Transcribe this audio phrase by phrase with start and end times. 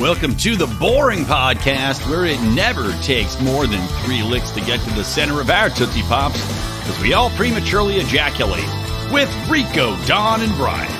[0.00, 4.80] Welcome to the Boring Podcast, where it never takes more than three licks to get
[4.80, 6.40] to the center of our Tootsie Pops,
[6.78, 8.64] because we all prematurely ejaculate.
[9.12, 10.90] With Rico, Don, and Brian.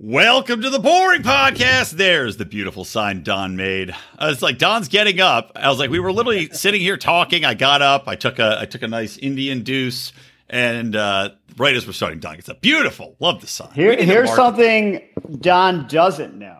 [0.00, 1.92] Welcome to the Boring Podcast.
[1.92, 3.90] There's the beautiful sign Don made.
[4.18, 5.52] Uh, it's like Don's getting up.
[5.54, 7.44] I was like, we were literally sitting here talking.
[7.44, 8.08] I got up.
[8.08, 10.12] I took a I took a nice Indian deuce,
[10.50, 12.60] and uh, right as we're starting, Don gets up.
[12.60, 13.16] Beautiful.
[13.20, 13.70] Love the sign.
[13.74, 15.02] Here, We need to here's something
[15.40, 16.58] Don doesn't know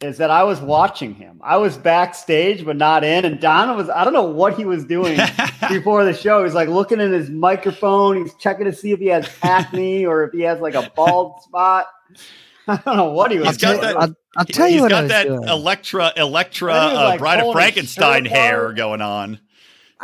[0.00, 1.40] is that I was watching him.
[1.44, 3.24] I was backstage, but not in.
[3.24, 5.16] And Don was, I don't know what he was doing
[5.68, 6.42] before the show.
[6.42, 8.16] He's like looking in his microphone.
[8.16, 11.40] He's checking to see if he has acne or if he has like a bald
[11.42, 11.86] spot.
[12.68, 13.82] I don't know what he was He's got doing.
[13.82, 15.48] that- I'll, I'll tell He's you what got I was that doing.
[15.48, 19.38] Electra Electra I think he was, uh, like, Bride of Frankenstein hair going on.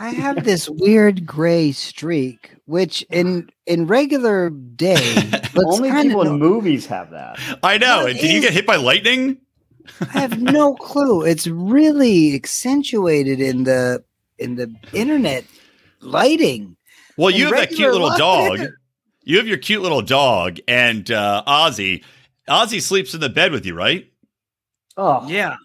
[0.00, 4.94] I have this weird gray streak, which in in regular day
[5.54, 7.38] looks Only people no- in movies have that.
[7.62, 8.04] I know.
[8.04, 9.38] What Did you get hit by lightning?
[10.00, 11.22] I have no clue.
[11.24, 14.04] It's really accentuated in the
[14.38, 15.44] in the internet
[16.00, 16.76] lighting.
[17.16, 18.18] Well, you In have that cute little life.
[18.18, 18.60] dog.
[19.24, 22.04] You have your cute little dog, and uh, Ozzy.
[22.48, 24.10] Ozzy sleeps in the bed with you, right?
[24.96, 25.56] Oh, Yeah.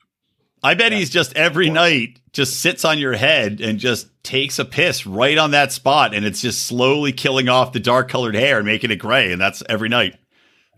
[0.63, 4.65] I bet he's just every night just sits on your head and just takes a
[4.65, 8.57] piss right on that spot, and it's just slowly killing off the dark colored hair
[8.57, 10.15] and making it gray, and that's every night.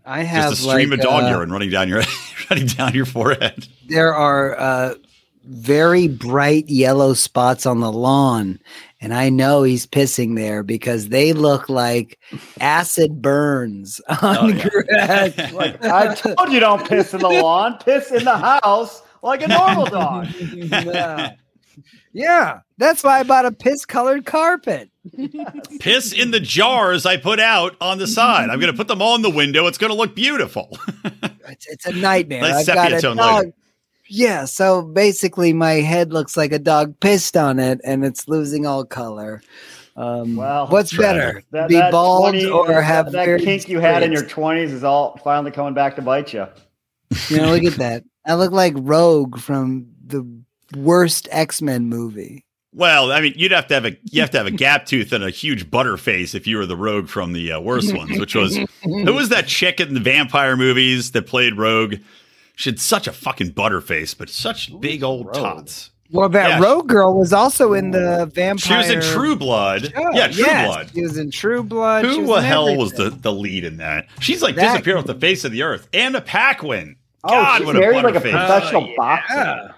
[0.05, 2.03] I have Just a stream like, of dog uh, urine running down your
[2.51, 3.67] running down your forehead.
[3.87, 4.93] there are uh,
[5.45, 8.59] very bright yellow spots on the lawn,
[9.01, 12.19] and I know he's pissing there because they look like
[12.59, 15.29] acid burns on Oh, yeah.
[15.29, 15.53] grass.
[15.53, 19.47] like I told you don't piss in the lawn, piss in the house like a
[19.47, 20.27] normal dog.
[20.37, 21.33] yeah.
[22.13, 24.89] Yeah, that's why I bought a piss-colored carpet.
[25.79, 28.49] Piss in the jars I put out on the side.
[28.49, 29.67] I'm going to put them all in the window.
[29.67, 30.77] It's going to look beautiful.
[31.47, 32.41] It's, it's a nightmare.
[32.41, 33.17] Nice I've got a dog.
[33.17, 33.53] lighting.
[34.09, 38.65] Yeah, so basically, my head looks like a dog pissed on it, and it's losing
[38.65, 39.43] all color.
[39.95, 41.19] Um, Well, what's tragic.
[41.19, 44.25] better, That, be that bald 20 or have that weird kink you had in your
[44.25, 46.47] twenties is all finally coming back to bite you.
[47.29, 48.03] You know, look at that.
[48.25, 50.27] I look like Rogue from the
[50.75, 52.43] worst X Men movie.
[52.73, 55.13] Well, I mean, you'd have to have a you have to have a gap tooth
[55.13, 58.19] and a huge butter face if you were the rogue from the uh, worst ones,
[58.19, 61.95] which was who was that chick in the vampire movies that played Rogue?
[62.57, 65.35] She had such a fucking butter face, but such big old Rogue?
[65.35, 65.91] tots.
[66.11, 66.59] Well, that Yeah.
[66.65, 68.83] Rogue girl was also in the vampire.
[68.83, 69.91] She was in True Blood.
[69.95, 70.91] Oh, yeah, True yes, Blood.
[70.93, 72.05] She was in True Blood.
[72.05, 74.07] Who the in hell was the, the lead in that?
[74.21, 75.87] She's like That- disappeared off the face of the earth.
[75.93, 76.95] Anna Paquin.
[77.23, 78.31] Oh, God, she's what a married like a butterface.
[78.47, 79.33] professional Oh, boxer.
[79.35, 79.71] yeah.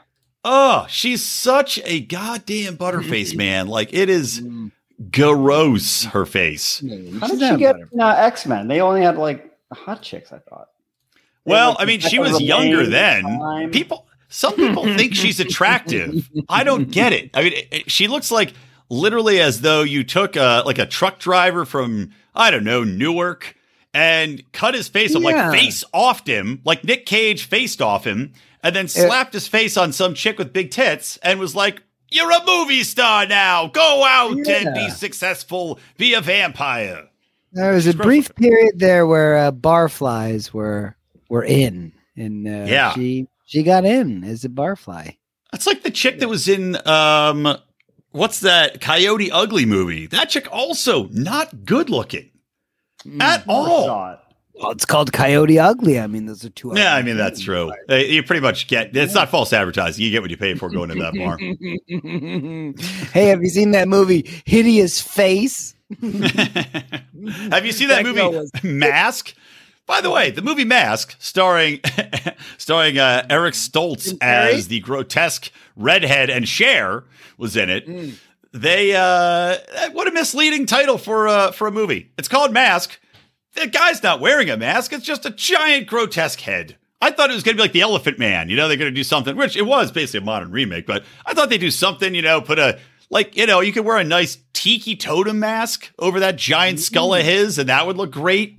[0.50, 3.68] Oh, she's such a goddamn butterface, man.
[3.68, 4.72] Like it is Mm.
[5.12, 6.06] gross.
[6.06, 6.81] Her face.
[7.19, 8.68] How did she get butter- uh, X Men?
[8.68, 10.69] They only had like hot chicks, I thought.
[11.46, 13.24] They had, Well, like, I mean, she was younger Romaine then.
[13.24, 13.72] time.
[13.72, 16.30] People, some people think she's attractive.
[16.50, 17.30] I don't get it.
[17.34, 18.53] I mean, it- it- she looks like
[18.90, 23.56] literally as though you took a like a truck driver from I don't know Newark
[23.94, 25.50] and cut his face off, Yeah.
[25.50, 28.31] like face offed him, like Nick Cage faced off him,
[28.63, 31.84] and then slapped his face on some chick with big tits and was like.
[32.09, 33.68] You're a movie star now.
[33.68, 35.78] Go out and be successful.
[35.97, 37.09] Be a vampire.
[37.51, 40.95] There was a brief period there where uh, barflies were
[41.28, 42.94] were in, and uh, Yeah.
[42.94, 45.18] she she got in as a barfly.
[45.51, 47.57] That's like the chick that was in um
[48.12, 50.07] what's that Coyote Ugly movie?
[50.07, 52.29] That chick also not good looking
[53.19, 54.18] at Never all.
[54.59, 56.00] Well, it's called Coyote Ugly.
[56.00, 56.73] I mean, those are two.
[56.75, 57.72] Yeah, I mean that's true.
[57.90, 60.03] You pretty much get it's not false advertising.
[60.03, 61.38] You get what you pay for going to that bar.
[63.12, 65.75] hey, have you seen that movie Hideous Face?
[66.01, 69.34] Have you seen that, That movie was- Mask?
[69.85, 71.79] By the way, the movie Mask, starring
[72.57, 77.06] starring uh, Eric Stoltz as the grotesque redhead and Cher
[77.38, 77.88] was in it.
[77.88, 78.16] Mm.
[78.51, 79.57] They uh,
[79.94, 82.12] what a misleading title for uh, for a movie.
[82.18, 83.00] It's called Mask.
[83.57, 84.94] The guy's not wearing a mask.
[84.94, 86.77] It's just a giant grotesque head.
[87.01, 88.50] I thought it was going to be like the Elephant Man.
[88.50, 91.04] You know, they're going to do something, which it was basically a modern remake, but
[91.25, 93.98] I thought they'd do something, you know, put a, like, you know, you could wear
[93.98, 97.30] a nice tiki totem mask over that giant skull of mm-hmm.
[97.30, 98.57] his, and that would look great.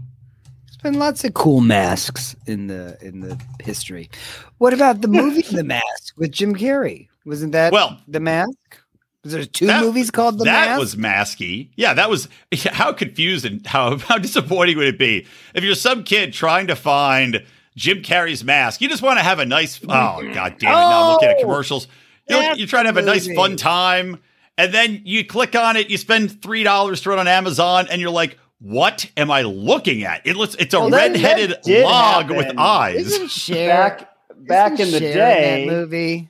[0.66, 4.10] There's been lots of cool masks in the in the history.
[4.58, 7.08] What about the movie The Mask with Jim Carrey?
[7.24, 8.80] Wasn't that Well- The Mask?
[9.24, 10.54] Was there two That- movies called The Mask?
[10.54, 10.80] that Mask?
[10.80, 11.68] was masky.
[11.76, 12.28] Yeah, that was
[12.70, 16.76] how confused and how, how disappointing would it be if you're some kid trying to
[16.76, 17.44] find
[17.76, 18.80] Jim Carrey's mask?
[18.80, 20.74] You just want to have a nice, oh, god damn it.
[20.74, 21.88] Now I'm looking at commercials.
[22.28, 24.20] You know, you're trying to have a nice, fun time.
[24.56, 28.10] And then you click on it, you spend $3 to it on Amazon, and you're
[28.10, 30.26] like, what am I looking at?
[30.26, 33.06] It looks it's a Well, that- red-headed log with eyes.
[33.06, 36.28] Isn't Cher back back isn't in the Cher day that movie?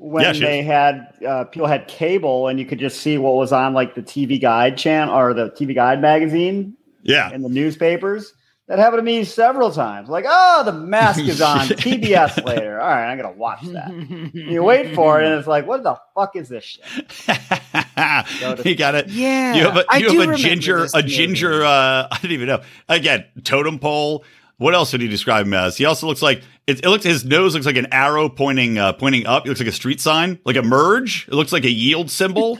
[0.00, 3.34] When Yeah, she they had uh, people had cable and you could just see what
[3.34, 7.30] was on like the TV Guide channel or the TV Guide magazine yeah.
[7.32, 8.32] in the newspapers.
[8.66, 10.08] That happened to me several times.
[10.08, 12.80] Like, oh, the mask is on TBS later.
[12.80, 13.90] All right, I'm gonna watch that.
[14.32, 16.84] You wait for it, and it's like, what the fuck is this shit?
[18.64, 19.08] you got it.
[19.08, 22.46] Yeah, You have a I you have a ginger a ginger uh I don't even
[22.46, 22.62] know.
[22.88, 24.24] Again, totem pole.
[24.58, 25.76] What else would you describe him as?
[25.76, 28.92] He also looks like it, it looks his nose looks like an arrow pointing uh
[28.94, 29.44] pointing up.
[29.44, 31.26] It looks like a street sign, like a merge.
[31.28, 32.58] It looks like a yield symbol.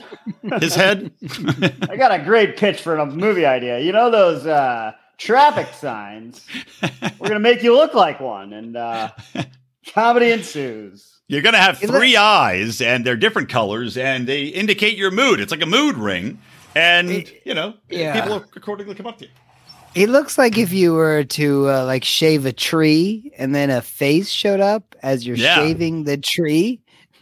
[0.59, 1.11] his head.
[1.89, 3.79] I got a great pitch for a movie idea.
[3.79, 6.45] You know those uh, traffic signs?
[7.19, 9.11] We're gonna make you look like one, and uh,
[9.93, 11.07] comedy ensues.
[11.27, 15.39] You're gonna have It three eyes and they're different colors and they indicate your mood.
[15.39, 16.39] It's like a mood ring.
[16.75, 18.13] And It- you know, yeah.
[18.21, 19.31] people will accordingly come up to you.
[19.93, 23.81] He looks like if you were to uh, like shave a tree and then a
[23.81, 25.55] face showed up as you're Yeah.
[25.55, 26.81] shaving the tree.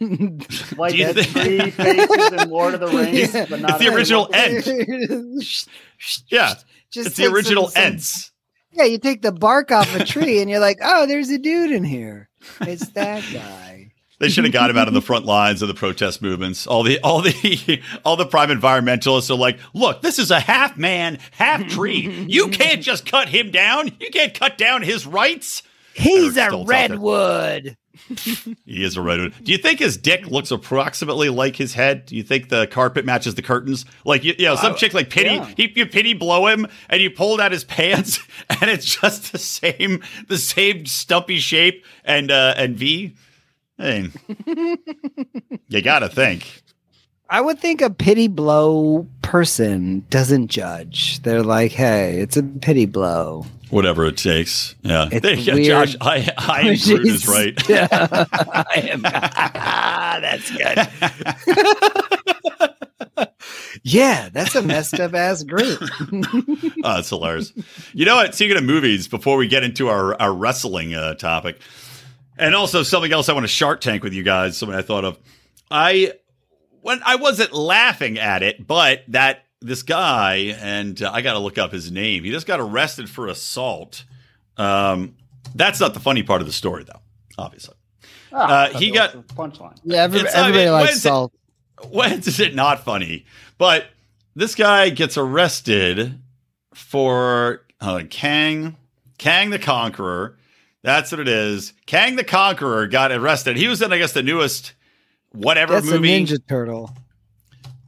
[0.78, 3.72] Like Do you the think- three faces in Lord of the Rings, It's- but not
[3.72, 4.66] it's the original Ent.
[6.28, 6.54] Yeah,
[6.90, 8.32] Just it's the original some- some- Ents.
[8.72, 11.72] Yeah, you take the bark off a tree and you're like, oh, there's a dude
[11.72, 12.28] in here.
[12.60, 13.79] It's that guy.
[14.20, 16.66] They should have got him out of the front lines of the protest movements.
[16.66, 20.76] All the all the all the prime environmentalists are like, look, this is a half
[20.76, 22.06] man, half tree.
[22.28, 23.90] You can't just cut him down.
[23.98, 25.62] You can't cut down his rights.
[25.94, 26.88] He's Eric a Stoltz out there.
[26.90, 27.76] redwood.
[28.64, 29.34] He is a redwood.
[29.42, 32.06] Do you think his dick looks approximately like his head?
[32.06, 33.84] Do you think the carpet matches the curtains?
[34.04, 35.52] Like you, you know, some I- chick like pity, yeah.
[35.56, 38.20] he, you pity blow him, and you pull out his pants,
[38.50, 43.14] and it's just the same, the same stumpy shape and uh, and V.
[43.80, 44.10] I
[44.46, 44.78] mean,
[45.68, 46.62] you gotta think.
[47.30, 51.22] I would think a pity blow person doesn't judge.
[51.22, 53.46] They're like, hey, it's a pity blow.
[53.70, 54.74] Whatever it takes.
[54.82, 55.08] Yeah.
[55.12, 55.20] You
[55.54, 55.64] weird.
[55.64, 57.54] Josh, I, I am Groot is right.
[57.70, 59.02] I am.
[60.22, 60.88] That's good.
[63.84, 65.78] yeah, that's a messed up ass Groot.
[66.82, 67.52] Oh, it's hilarious.
[67.92, 68.34] You know what?
[68.34, 71.60] Speaking of movies, before we get into our, our wrestling uh, topic,
[72.40, 75.04] and also something else I want to Shark Tank with you guys, something I thought
[75.04, 75.18] of.
[75.70, 76.12] I
[76.80, 81.38] when I wasn't laughing at it, but that this guy, and uh, I got to
[81.38, 82.24] look up his name.
[82.24, 84.04] He just got arrested for assault.
[84.56, 85.16] Um,
[85.54, 87.00] that's not the funny part of the story, though.
[87.38, 87.74] Obviously,
[88.32, 89.76] Ah, Uh, he got- punchline.
[89.84, 91.32] Yeah, every, It's- I everybody mean, likes when's it- salt.
[91.90, 93.26] when is it not funny?
[93.58, 93.86] But
[94.34, 96.18] this guy gets arrested
[96.74, 98.76] for uh, Kang,
[99.18, 100.36] Kang the Conqueror.
[100.82, 101.72] That's what it is.
[101.86, 103.56] Kang the Conqueror got arrested.
[103.56, 104.72] He was in, I guess, the newest
[105.32, 106.24] whatever That's a movie.
[106.24, 106.96] Ninja Turtle.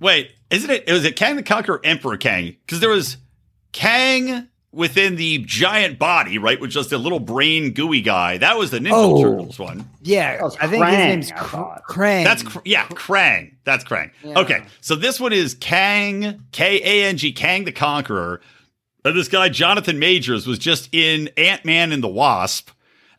[0.01, 0.91] Wait, isn't it?
[0.91, 2.57] Was it Kang the Conqueror, Emperor Kang?
[2.67, 3.17] Because there was
[3.73, 8.39] Kang within the giant body, right, with just a little brain gooey guy.
[8.39, 9.23] That was the Ninja Oh.
[9.23, 9.89] Turtles one.
[10.03, 11.83] Yeah, That I think his Krang, name's I Kr- thought.
[11.89, 12.25] Krang.
[12.25, 13.53] That's yeah, Krang.
[13.65, 14.11] That's Krang.
[14.25, 14.39] Yeah.
[14.41, 18.41] Okay, so this one is Kang, K A N G, Kang the Conqueror.
[19.05, 22.71] And this guy Jonathan Majors was just in Ant Man and the Wasp,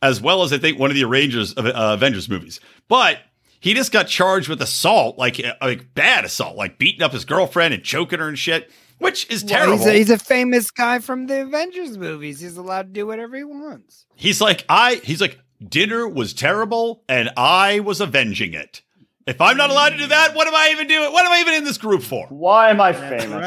[0.03, 2.59] as well as I think one of the arrangers of uh, Avengers movies.
[2.87, 3.19] But
[3.59, 7.25] he just got charged with assault, like uh, like bad assault, like beating up his
[7.25, 8.69] girlfriend and choking her and shit,
[8.99, 9.77] which is Well, terrible.
[9.77, 12.41] he's, a, he's a famous guy from the Avengers movies.
[12.41, 14.05] He's allowed to do whatever he wants.
[14.15, 18.81] He's like, I he's like, dinner was terrible and I was avenging it.
[19.25, 21.13] If I'm not allowed to do that, what am I even doing?
[21.13, 22.27] What am I even in this group for?
[22.27, 23.41] Why am I That's famous?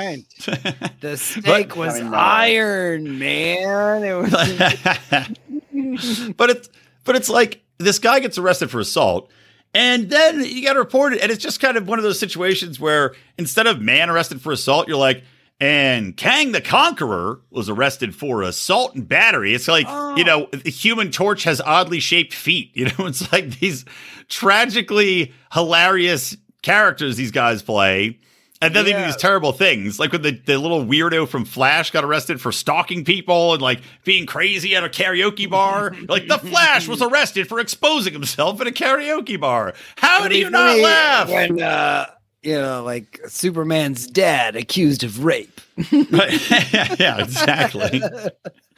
[0.48, 0.94] right.
[1.02, 4.02] The steak was I mean, iron, man.
[4.02, 4.32] It was
[6.36, 6.68] but it's
[7.04, 9.30] but it's like this guy gets arrested for assault
[9.74, 12.18] and then you got to report it and it's just kind of one of those
[12.18, 15.22] situations where instead of man arrested for assault you're like
[15.60, 19.54] and Kang the Conqueror was arrested for assault and battery.
[19.54, 20.14] It's like, you oh.
[20.14, 22.72] know, the human torch has oddly shaped feet.
[22.74, 23.84] You know, it's like these
[24.28, 28.18] tragically hilarious characters these guys play.
[28.66, 31.90] And then they do these terrible things, like when the, the little weirdo from Flash
[31.90, 35.94] got arrested for stalking people and like being crazy at a karaoke bar.
[36.08, 39.74] like the Flash was arrested for exposing himself at a karaoke bar.
[39.96, 41.28] How do you not laugh?
[41.28, 42.06] When, uh,
[42.42, 45.60] you know, like Superman's dad accused of rape.
[45.90, 48.02] yeah, exactly.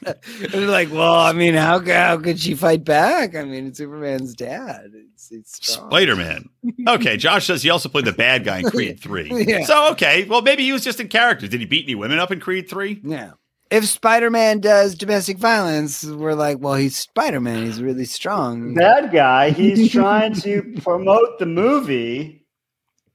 [0.00, 3.34] It's like, well, I mean, how, how could she fight back?
[3.34, 4.92] I mean, it's Superman's dad.
[4.94, 5.66] It's, it's.
[5.66, 6.48] Spider Man.
[6.86, 9.44] Okay, Josh says he also played the bad guy in Creed 3.
[9.44, 9.64] Yeah.
[9.64, 11.48] So, okay, well, maybe he was just in character.
[11.48, 13.00] Did he beat any women up in Creed 3?
[13.02, 13.32] Yeah.
[13.70, 17.64] If Spider Man does domestic violence, we're like, well, he's Spider Man.
[17.64, 18.74] He's really strong.
[18.74, 22.37] That guy, he's trying to promote the movie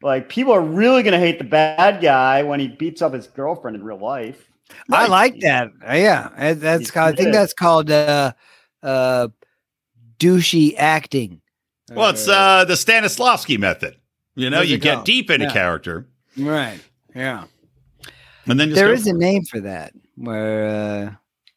[0.04, 3.28] like people are really going to hate the bad guy when he beats up his
[3.28, 4.50] girlfriend in real life.
[4.92, 5.70] I like that.
[5.88, 8.34] Uh, yeah, uh, that's called, I think that's called uh,
[8.82, 9.28] uh,
[10.20, 11.42] douchey acting.
[11.92, 13.98] Well, it's uh, the Stanislavski method.
[14.36, 15.06] You know, What's you get called?
[15.06, 15.54] deep into Yeah.
[15.54, 16.08] character,
[16.38, 16.80] right.
[17.16, 17.44] Yeah,
[18.48, 19.18] and then just there go is for a it.
[19.20, 21.12] name for that where uh,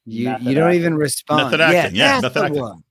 [0.04, 0.80] you Method you don't acting.
[0.80, 1.44] even respond.
[1.44, 2.60] Method acting, yeah, that's method acting.
[2.62, 2.82] one.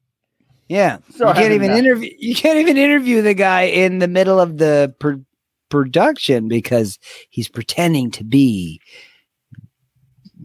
[0.67, 2.09] Yeah, So you can't even that- interview.
[2.17, 5.21] You can't even interview the guy in the middle of the pr-
[5.75, 6.97] production because
[7.29, 8.79] he's pretending to be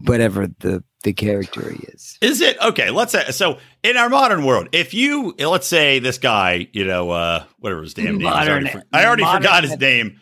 [0.05, 2.17] whatever the the character he is.
[2.21, 2.91] Is it okay?
[2.91, 3.57] Let's say so.
[3.83, 7.93] In our modern world, if you let's say this guy, you know, uh, whatever his
[7.95, 10.19] damn name, is, I already, for- I already modern- forgot his name.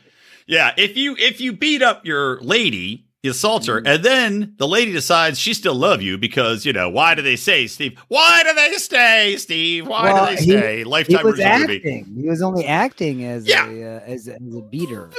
[0.48, 4.68] Yeah, if you if you beat up your lady, you assault her, and then the
[4.68, 8.00] lady decides she still love you because you know why do they say Steve?
[8.08, 9.88] Why do they stay, Steve?
[9.88, 10.78] Why Well, do they stay?
[10.80, 11.76] He Lifetime was original movie.
[11.78, 12.16] acting.
[12.22, 13.70] He was only acting as Yeah.
[13.70, 15.10] a uh, as, as a beater.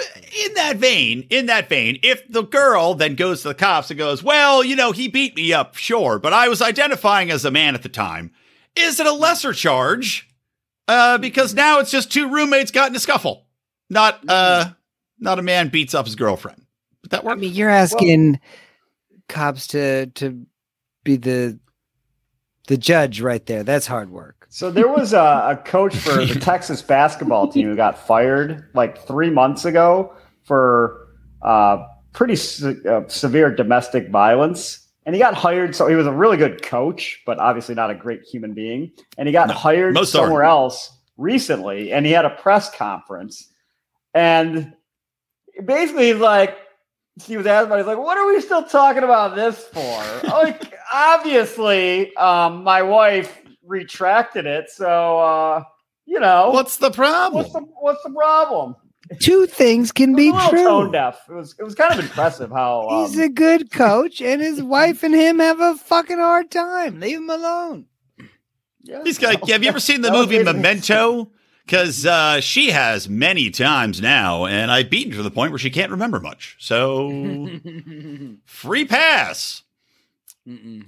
[0.46, 3.98] in that vein, in that vein, if the girl then goes to the cops and
[3.98, 7.50] goes, "Well, you know, he beat me up, sure, but I was identifying as a
[7.50, 8.30] man at the time,"
[8.76, 10.26] is it a lesser charge?
[10.88, 13.46] Uh, because now it's just two roommates got in a scuffle,
[13.90, 14.70] not uh,
[15.18, 16.59] not a man beats up his girlfriend.
[17.10, 18.40] But that I mean, you're asking
[19.28, 20.46] cops to to
[21.04, 21.58] be the
[22.68, 23.62] the judge right there.
[23.62, 24.46] That's hard work.
[24.48, 25.18] So there was a,
[25.50, 31.08] a coach for the Texas basketball team who got fired like three months ago for
[31.42, 34.88] uh, pretty se- uh, severe domestic violence.
[35.06, 35.74] And he got hired.
[35.74, 38.92] So he was a really good coach, but obviously not a great human being.
[39.16, 41.92] And he got No, hired most somewhere else recently.
[41.92, 43.48] And he had a press conference.
[44.14, 44.74] And
[45.64, 46.56] basically, he's like,
[47.24, 50.28] he was asked about, he's like, what are we still talking about this for?
[50.28, 54.70] like, obviously, um, my wife retracted it.
[54.70, 55.64] So, uh,
[56.06, 57.42] you know, What's the problem?
[57.42, 58.74] what's the what's the problem?
[59.20, 60.92] Two things can be was a little tone true.
[60.92, 61.20] deaf.
[61.28, 64.62] It was it was kind of impressive how um, He's a good coach, and his
[64.62, 67.00] wife and him have a fucking hard time.
[67.00, 67.86] Leave him alone.
[68.82, 69.48] yeah, He's got.
[69.48, 71.32] Have you ever seen the movie basically- Memento?
[71.64, 75.70] Because uh, she has many times now, and I've beaten to the point where she
[75.70, 76.56] can't remember much.
[76.58, 77.48] So
[78.44, 79.62] free pass.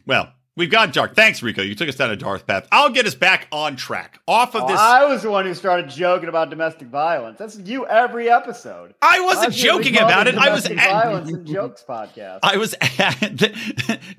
[0.06, 1.14] Well, we've got dark.
[1.14, 1.62] Thanks, Rico.
[1.62, 2.66] You took us down a dark path.
[2.72, 4.20] I'll get us back on track.
[4.28, 4.78] Off of Oh, this.
[4.78, 7.38] I was the one who started joking about domestic violence.
[7.38, 8.94] That's you every episode.
[9.02, 10.34] I wasn't Last joking about it.
[10.36, 12.38] I was Domestic at, violence and jokes podcast.
[12.42, 12.80] I was at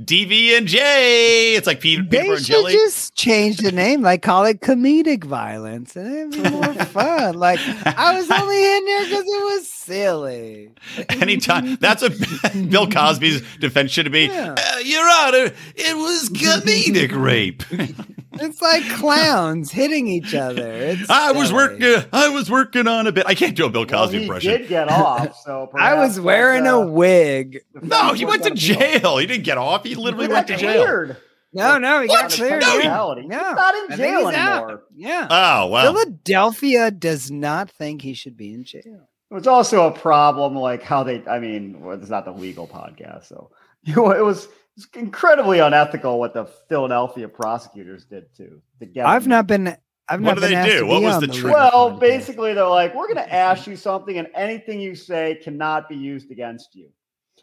[0.02, 1.56] DV and J.
[1.56, 2.74] It's like Peter, They Peter and should Jelly.
[2.74, 7.36] just change the name, like call it comedic violence, and it'd be more fun.
[7.36, 10.72] Like I was only in there because it was silly.
[11.10, 11.76] Anytime.
[11.78, 12.14] That's what
[12.70, 14.26] Bill Cosby's defense should be.
[14.26, 14.56] Yeah.
[14.58, 17.64] Uh, Your Honor, it was comedic rape.
[18.36, 20.68] It's like clowns hitting each other.
[20.74, 21.54] It's I was silly.
[21.80, 22.10] working.
[22.12, 23.28] I was working on a bit.
[23.28, 24.52] I can't do a Bill Well, Cosby he impression.
[24.62, 27.60] did get off, so I was perhaps wearing that's, a uh, wig.
[27.84, 29.20] No, he went to jail.
[29.20, 29.84] He didn't get off.
[29.84, 30.84] He literally He went to jail.
[30.84, 31.18] cleared.
[31.54, 32.22] No, no, he What?
[32.22, 32.62] got cleared.
[32.64, 32.82] No, he- yeah.
[32.82, 33.22] Technicality.
[33.22, 34.64] He's not in I jail he's out.
[34.64, 34.84] anymore.
[34.96, 35.28] Yeah.
[35.30, 35.94] Oh well.
[35.94, 39.10] Philadelphia does not think he should be in jail.
[39.30, 41.22] It was also a problem, like how they.
[41.28, 43.52] I mean, well, it's not the legal podcast, so
[43.84, 48.86] you know, it was, it was incredibly unethical what the Philadelphia prosecutors did to to
[48.86, 49.06] get.
[49.06, 49.30] I've him.
[49.30, 49.76] not been.
[50.10, 50.86] I've What not do been they asked do?
[50.88, 51.54] What was the the trick?
[51.54, 55.88] Well, basically, they're like, we're going to ask you something, and anything you say cannot
[55.88, 56.90] be used against you.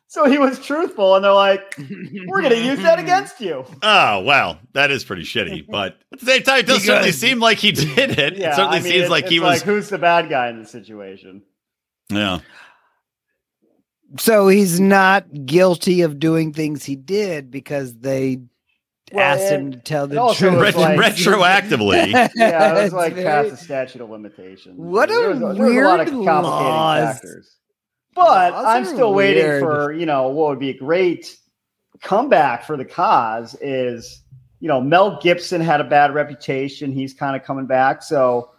[0.09, 1.75] So he was truthful, and they're like,
[2.27, 3.65] we're going to use that against you.
[3.83, 5.67] Oh well, that is pretty shitty.
[5.71, 8.37] But at the same time, it does certainly seem like he did it.
[8.37, 9.63] Yeah, it certainly I mean, seems it's- like he it's was.
[9.63, 11.43] who's the bad guy in the situation?
[12.11, 12.41] yeah.
[14.19, 18.41] So he's not guilty of doing things he did because they
[19.13, 20.59] Well, asked it- him to tell the truth.
[20.59, 22.13] was like- retroactively.
[22.35, 24.75] Yeah, it was like past the statute of limitations.
[24.79, 27.05] What a there was, there was a lot of weird complicating laws.
[27.15, 27.57] factors.
[28.15, 31.37] But Laws I'm are still waiting for you know what would be a great
[32.03, 34.23] comeback for the cause is
[34.59, 36.91] you know Mel Gibson had a bad reputation.
[36.93, 38.51] He's kind of coming back, so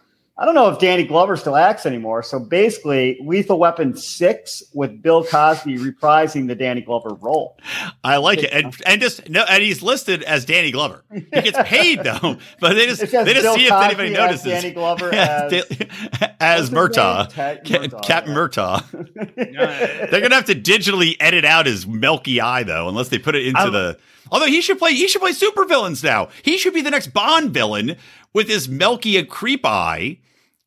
[0.42, 2.24] I don't know if Danny Glover still acts anymore.
[2.24, 7.56] So basically, Lethal Weapon six with Bill Cosby reprising the Danny Glover role.
[8.02, 11.04] I like it, and and just no, and he's listed as Danny Glover.
[11.12, 14.18] He gets paid though, but they just they just Bill see if Cosby anybody as
[14.18, 14.44] notices.
[14.46, 16.82] Danny Glover as, as what's his name?
[16.82, 17.32] Murtaugh,
[17.62, 18.36] Murtaugh, Captain yeah.
[18.36, 19.36] Murtaugh.
[20.10, 23.46] They're gonna have to digitally edit out his milky eye though, unless they put it
[23.46, 23.98] into I- the.
[24.32, 26.30] Although he should play, he should play super villains now.
[26.42, 27.96] He should be the next Bond villain
[28.32, 30.18] with his milky and creep eye.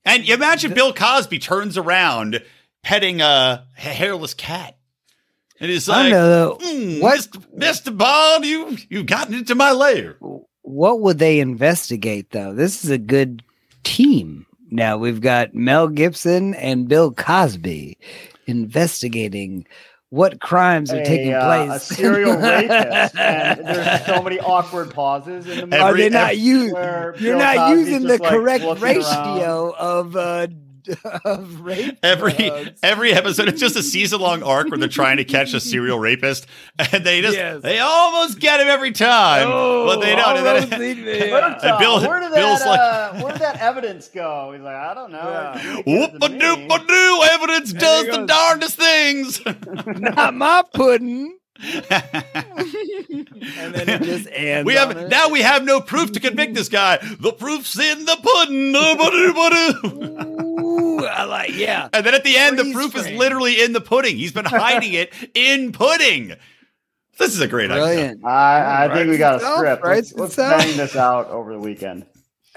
[0.05, 2.41] And you imagine Bill Cosby turns around
[2.83, 4.77] petting a hairless cat,
[5.59, 6.57] and he's like, know.
[6.61, 7.43] "Mm, What- Mr.
[7.57, 7.97] Mr.
[7.97, 10.17] Bond, you you've gotten into my lair."
[10.61, 12.53] What would they investigate though?
[12.53, 13.43] This is a good
[13.83, 14.45] team.
[14.71, 17.97] Now we've got Mel Gibson and Bill Cosby
[18.47, 19.65] investigating
[20.15, 21.91] what crimes are taking a, uh, place.
[21.91, 25.77] a serial rapist, and there's so many awkward pauses in the movie.
[25.77, 26.75] Are they not using?
[27.19, 30.47] You're not using the correct ratio of uh
[31.25, 31.97] of rape.
[32.03, 32.79] Every drugs.
[32.83, 35.99] every episode, it's just a season long arc where they're trying to catch a serial
[36.07, 36.47] rapist,
[36.91, 37.61] and they just Yes.
[37.61, 40.37] they almost get him every time, but they don't.
[40.37, 43.57] And then- Where, And uh, Bill- where did Bill's that, like- uh, where did that
[43.61, 44.51] evidence go?
[44.53, 45.17] He's like, I don't know.
[45.19, 45.75] Yeah.
[45.85, 49.41] Whoop a doop a doo, Evidence does he the darndest things.
[49.85, 51.37] Not my pudding.
[53.57, 54.65] And then it just ends.
[54.65, 55.09] we on have it.
[55.09, 56.97] now we have no proof to convict this guy.
[57.19, 58.71] The proof's in the pudding.
[58.73, 60.61] Ba-doo-ba-doo.
[60.61, 61.89] Ooh, I like yeah.
[61.93, 64.17] And then at the end, the Freeze proof is literally in the pudding.
[64.17, 66.35] He's been hiding it in pudding.
[67.17, 67.83] This is a great idea.
[67.83, 68.25] Brilliant.
[68.25, 69.83] I, I think we got a script.
[69.83, 72.05] writes Let's, let's bang this out over the weekend.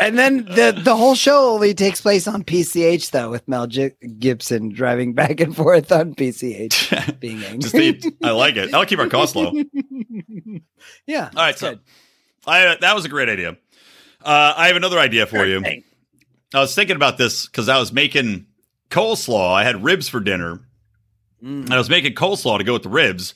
[0.00, 3.92] And then the the whole show only takes place on PCH though, with Mel Gi-
[4.18, 7.58] Gibson driving back and forth on PCH, being angry.
[7.58, 8.72] Just I like it.
[8.72, 9.52] I'll keep our costs low.
[11.06, 11.30] yeah.
[11.34, 11.78] All right, so
[12.46, 13.56] I, that was a great idea.
[14.24, 15.60] Uh, I have another idea for you.
[15.60, 15.84] Hey.
[16.54, 18.46] I was thinking about this because I was making
[18.90, 19.52] coleslaw.
[19.52, 20.60] I had ribs for dinner.
[21.42, 21.64] Mm.
[21.64, 23.34] And I was making coleslaw to go with the ribs.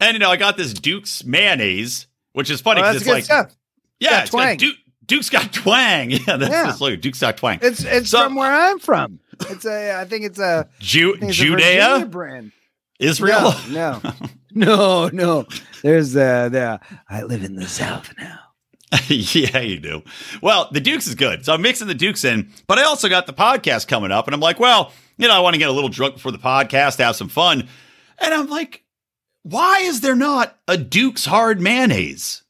[0.00, 3.28] And, you know, I got this Duke's mayonnaise, which is funny Oh, because that's it's
[3.28, 3.56] good like, stuff.
[4.00, 4.58] yeah, got it's got.
[4.58, 4.76] Duke,
[5.08, 6.10] Duke's got twang.
[6.26, 6.64] Yeah, that's Yeah.
[6.66, 7.58] just like Duke's got twang.
[7.62, 9.18] It's it's So- from where I'm from.
[9.50, 12.06] It's a I think it's a, Ju- think it's a Judea?
[12.08, 12.52] brand.
[13.00, 13.54] Israel?
[13.70, 14.12] No, no,
[14.52, 15.46] no, no.
[15.82, 16.80] There's uh, there.
[17.08, 18.38] I live in the South now.
[19.08, 20.02] yeah, you do.
[20.42, 21.44] Well, the Dukes is good.
[21.44, 24.26] So I'm mixing the Dukes in, but I also got the podcast coming up.
[24.26, 26.38] And I'm like, well, you know, I want to get a little drunk before the
[26.38, 27.68] podcast, have some fun.
[28.18, 28.82] And I'm like,
[29.44, 32.42] why is there not a Duke's hard mayonnaise?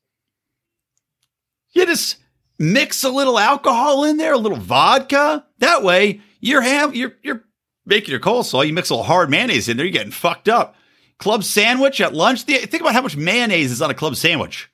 [1.72, 2.16] You just
[2.58, 5.44] mix a little alcohol in there, a little vodka.
[5.58, 7.44] That way, you're ham, you're you're
[7.86, 8.66] making your coleslaw.
[8.66, 10.74] You mix a little hard mayonnaise in there, you're getting fucked up.
[11.18, 12.42] Club sandwich at lunch.
[12.42, 14.70] Think about how much mayonnaise is on a club sandwich.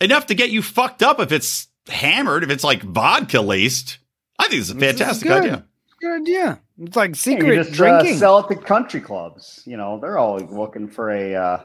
[0.00, 3.98] Enough to get you fucked up if it's hammered, if it's like vodka laced.
[4.38, 5.42] I think it's a fantastic good.
[5.42, 5.66] idea.
[6.00, 6.60] Good idea.
[6.78, 8.14] It's like Yeah, secret you just drinking.
[8.14, 9.62] Uh, sell it to country clubs.
[9.66, 11.56] You know, they're always looking for a uh,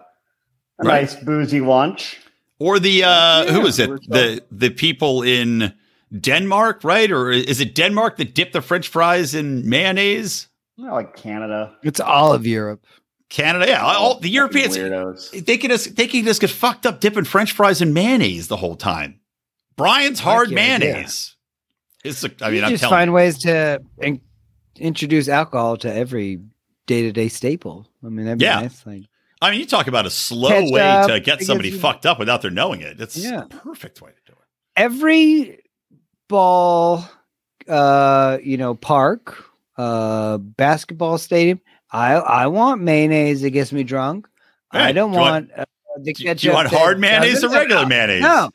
[0.79, 1.01] a Right.
[1.03, 2.19] nice boozy lunch.
[2.59, 3.89] Or the uh Yeah, is it?
[4.07, 5.73] The the people in
[6.19, 7.11] Denmark, right?
[7.11, 10.47] Or is it Denmark that dip the French fries in mayonnaise?
[10.77, 11.75] You like Canada.
[11.83, 12.85] it's all of Europe.
[13.29, 13.81] Canada, yeah.
[13.83, 15.45] All the Europeans weirdos.
[15.45, 18.57] they can just they can just get fucked up dipping French fries in mayonnaise the
[18.57, 19.19] whole time.
[19.75, 21.35] Brian's I like hard your mayonnaise.
[22.03, 24.21] It's a, I mean, you I'm just telling find ways to in-
[24.77, 26.39] introduce alcohol to every
[26.85, 27.87] day to day staple.
[28.05, 28.61] I mean, that'd be Yeah.
[28.61, 28.85] nice.
[28.85, 29.03] Like,
[29.41, 32.41] I mean, you talk about a slow way to get somebody you- fucked up without
[32.41, 32.99] their knowing it.
[32.99, 33.43] It's Yeah.
[33.49, 34.45] perfect way to do it.
[34.77, 35.59] every
[36.27, 37.05] ball,
[37.67, 39.43] uh, you know, park,
[39.77, 41.59] uh, basketball stadium.
[41.91, 44.27] I I want mayonnaise that gets me drunk.
[44.71, 45.63] I don't do want, uh,
[46.01, 46.43] the ketchup.
[46.43, 48.21] you want hard mayonnaise or regular mayonnaise?
[48.21, 48.49] No,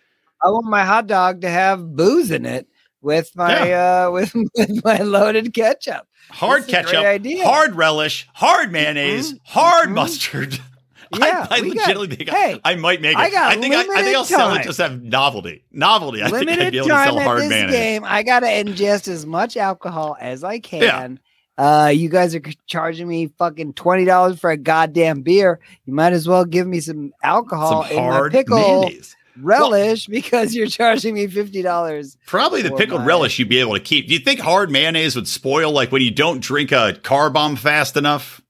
[0.45, 2.67] I want my hot dog to have booze in it
[3.03, 6.07] with my uh with, with my loaded ketchup.
[6.31, 7.45] Hard That's a great ketchup, idea.
[7.45, 9.95] hard relish, hard mayonnaise, Mhm, hard mhm.
[9.95, 10.61] mustard.
[11.19, 13.19] Yeah, I, I we got- legitimately think hey, I, I might make it.
[13.19, 15.65] I got think I, I think I'll sell it just have novelty.
[15.73, 16.23] Novelty.
[16.23, 17.75] I think I'd Limited be able to time sell hard this mayonnaise.
[17.75, 18.05] game.
[18.07, 21.19] I gotta ingest as much alcohol as I can.
[21.59, 25.59] Uh, you guys are charging me fucking twenty dollars for a goddamn beer.
[25.85, 29.17] You might as well give me some alcohol Some in my hard pickle mayonnaise.
[29.43, 32.17] Relish because you're charging me fifty dollars.
[32.27, 34.09] Probably the pickled my- relish you'd be able to keep.
[34.09, 37.57] Do you think hard mayonnaise would spoil like when you don't drink a car bomb
[37.57, 38.41] fast enough?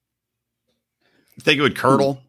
[1.37, 2.20] You think it would curdle?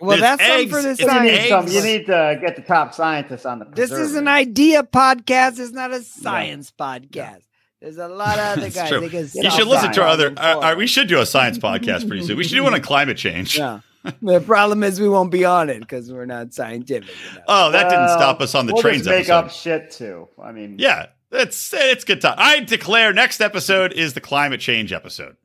[0.00, 0.84] Well, It's that's something for eggs.
[0.84, 1.74] this It's You need, eggs.
[1.74, 3.66] you need to get the top scientists on the.
[3.66, 5.60] This is an idea podcast.
[5.60, 7.42] It's not a science podcast.
[7.80, 8.88] There's a lot of other guys.
[8.88, 9.08] true.
[9.08, 10.28] They You should listen to our other.
[10.28, 12.36] and Uh, uh, we should do a science podcast pretty soon.
[12.36, 13.58] We should do one on climate change.
[13.58, 13.80] Yeah.
[14.22, 17.44] The problem is we won't be on it because we're not scientific enough.
[17.48, 19.34] Oh, that didn't Well, stop us on the we'll trains just make episode.
[19.34, 20.28] up shit too.
[20.42, 22.34] I mean, Yeah, it's it's good time.
[22.38, 25.36] I declare next episode is the climate change episode.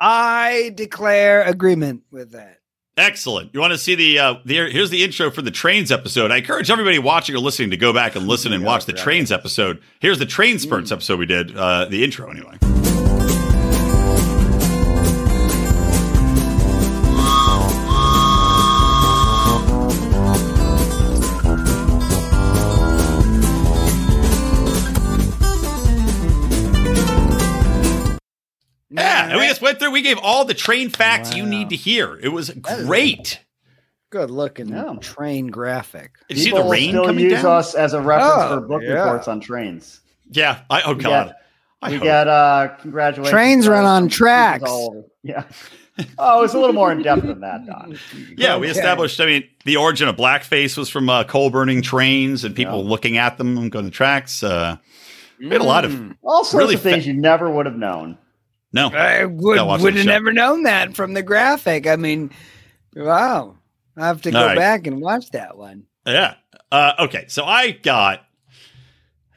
[0.00, 2.58] I declare agreement with that.
[2.96, 3.52] Excellent.
[3.54, 6.30] You want to see the uh the here's the intro for the trains episode.
[6.30, 9.32] I encourage everybody watching or listening to go back and listen and watch the trains
[9.32, 9.80] episode.
[10.00, 12.58] Here's the train spurts episode we did, uh the intro anyway.
[29.54, 29.90] Just went through.
[29.92, 32.18] We gave all the train facts you need to hear.
[32.22, 33.40] It was great.
[34.10, 34.94] good looking Yeah.
[35.00, 36.12] train graphic.
[36.28, 37.46] Did you see people the rain still coming use down?
[37.46, 38.92] us as a reference Oh, for book yeah.
[38.92, 40.00] reports on trains.
[40.30, 40.60] Yeah.
[40.70, 41.26] I, oh We god.
[41.28, 41.36] get-
[41.82, 42.04] I we hope.
[42.04, 43.30] got uh congratulations.
[43.32, 44.70] Trains run on tracks.
[45.24, 45.42] Yeah.
[46.18, 47.96] Oh, it's a little more in depth than that, Don.
[48.36, 48.78] Yeah, we Okay.
[48.78, 49.20] established.
[49.20, 52.88] I mean, the origin of blackface was from uh, coal burning trains and people Yeah.
[52.90, 54.42] looking at them and going to tracks.
[54.42, 54.76] Uh,
[55.40, 56.16] we had a lot of Mm.
[56.22, 58.16] All sorts Really of things fa- you never would have known.
[58.74, 58.88] No.
[58.88, 61.86] I would would have never known that from the graphic.
[61.86, 62.30] I mean,
[62.94, 63.56] wow.
[63.96, 64.56] I have to go All right.
[64.58, 65.84] back and watch that one.
[66.06, 66.34] Yeah.
[66.72, 67.26] Uh, okay.
[67.28, 68.20] So I got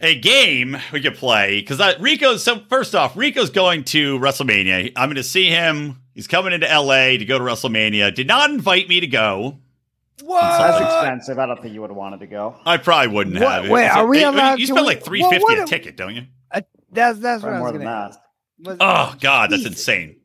[0.02, 2.44] a game we could play because Rico's.
[2.44, 4.92] So first off, Rico's going to WrestleMania.
[4.96, 6.02] I'm going to see him.
[6.16, 8.14] He's coming into LA to go to WrestleMania.
[8.14, 9.60] Did not invite me to go.
[10.24, 10.42] What?
[10.42, 11.38] That's Uh, expensive.
[11.38, 12.56] I don't think you would have wanted to go.
[12.66, 13.70] I probably wouldn't What- have.
[13.70, 16.16] wait, It's are we you- allowed You spend like three fifty well, a ticket, don't
[16.16, 16.24] you?
[16.92, 18.24] That's that's what Probably I more was than going to that.
[18.64, 20.16] Was- Oh God, that's insane.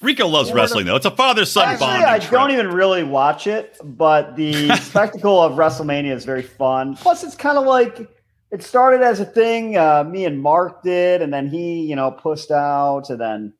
[0.00, 0.96] Rico loves What a- wrestling though.
[0.96, 2.08] It's a father son Actually, bonding.
[2.08, 2.30] I trip.
[2.32, 6.96] don't even really watch it, but the spectacle of WrestleMania is very fun.
[6.96, 8.08] Plus, it's kind of like
[8.50, 12.10] it started as a thing uh, me and Mark did, and then he, you know,
[12.10, 13.52] pushed out, and then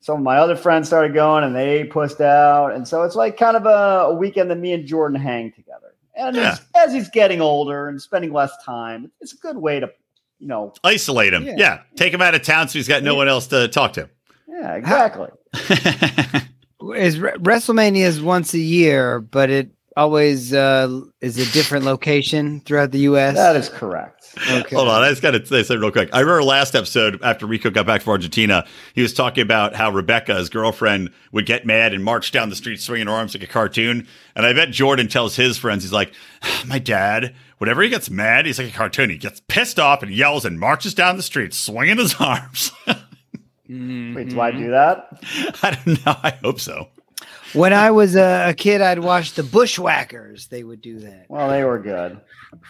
[0.00, 3.36] some of my other friends started going, and they pushed out, and so it's like
[3.36, 5.94] kind of a, a weekend that me and Jordan hang together.
[6.14, 6.52] And Yeah.
[6.52, 9.90] as, as he's getting older and spending less time, it's a good way to,
[10.38, 11.44] you know, Isolate him.
[11.44, 11.54] Yeah.
[11.56, 11.80] Yeah.
[11.96, 14.08] Take him out of town so he's got no one else to talk to.
[14.48, 15.28] yeah, exactly.
[16.96, 22.60] is Re- WrestleMania is once a year, but it always uh, is a different location
[22.60, 23.34] throughout the U.S.
[23.34, 24.14] That is correct.
[24.52, 24.76] Okay.
[24.76, 26.10] Hold on, I just got to say something real quick.
[26.12, 29.90] I remember last episode after Rico got back from Argentina, he was talking about how
[29.90, 33.42] Rebecca, his girlfriend, would get mad and march down the street swinging her arms like
[33.42, 34.06] a cartoon.
[34.36, 36.12] And I bet Jordan tells his friends, he's like,
[36.66, 39.10] "My dad, whenever he gets mad, he's like a cartoon.
[39.10, 42.72] He gets pissed off and yells and marches down the street swinging his arms."
[43.68, 45.08] Wait, do I do that?
[45.62, 46.16] I don't know.
[46.22, 46.88] I hope so.
[47.52, 50.48] When I was a, a kid, I'd watch the Bushwhackers.
[50.48, 51.26] They would do that.
[51.28, 52.20] Well, they were good.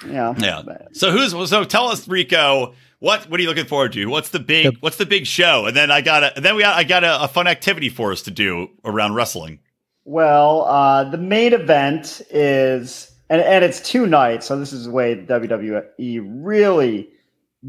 [0.06, 0.34] Yeah.
[0.38, 0.62] Yeah.
[0.92, 4.06] So who's so tell us, Rico, what what are you looking forward to?
[4.06, 5.66] What's the big what's the big show?
[5.66, 8.12] And then I got a then we got I got a, a fun activity for
[8.12, 9.60] us to do around wrestling.
[10.04, 14.46] Well, uh, the main event is, and, and it's two nights.
[14.46, 17.10] So this is the way WWE really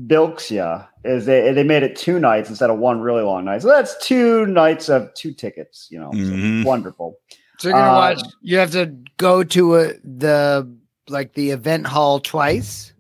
[0.08, 0.82] bilks you.
[1.04, 3.62] Is they they made it two nights instead of one really long night.
[3.62, 5.88] So that's two nights of two tickets.
[5.89, 6.65] You know, so Mhm.
[6.65, 7.17] wonderful.
[7.60, 8.22] So you're gonna Uh, watch.
[8.41, 10.69] You have to go to a, the
[11.10, 12.93] like the event hall twice.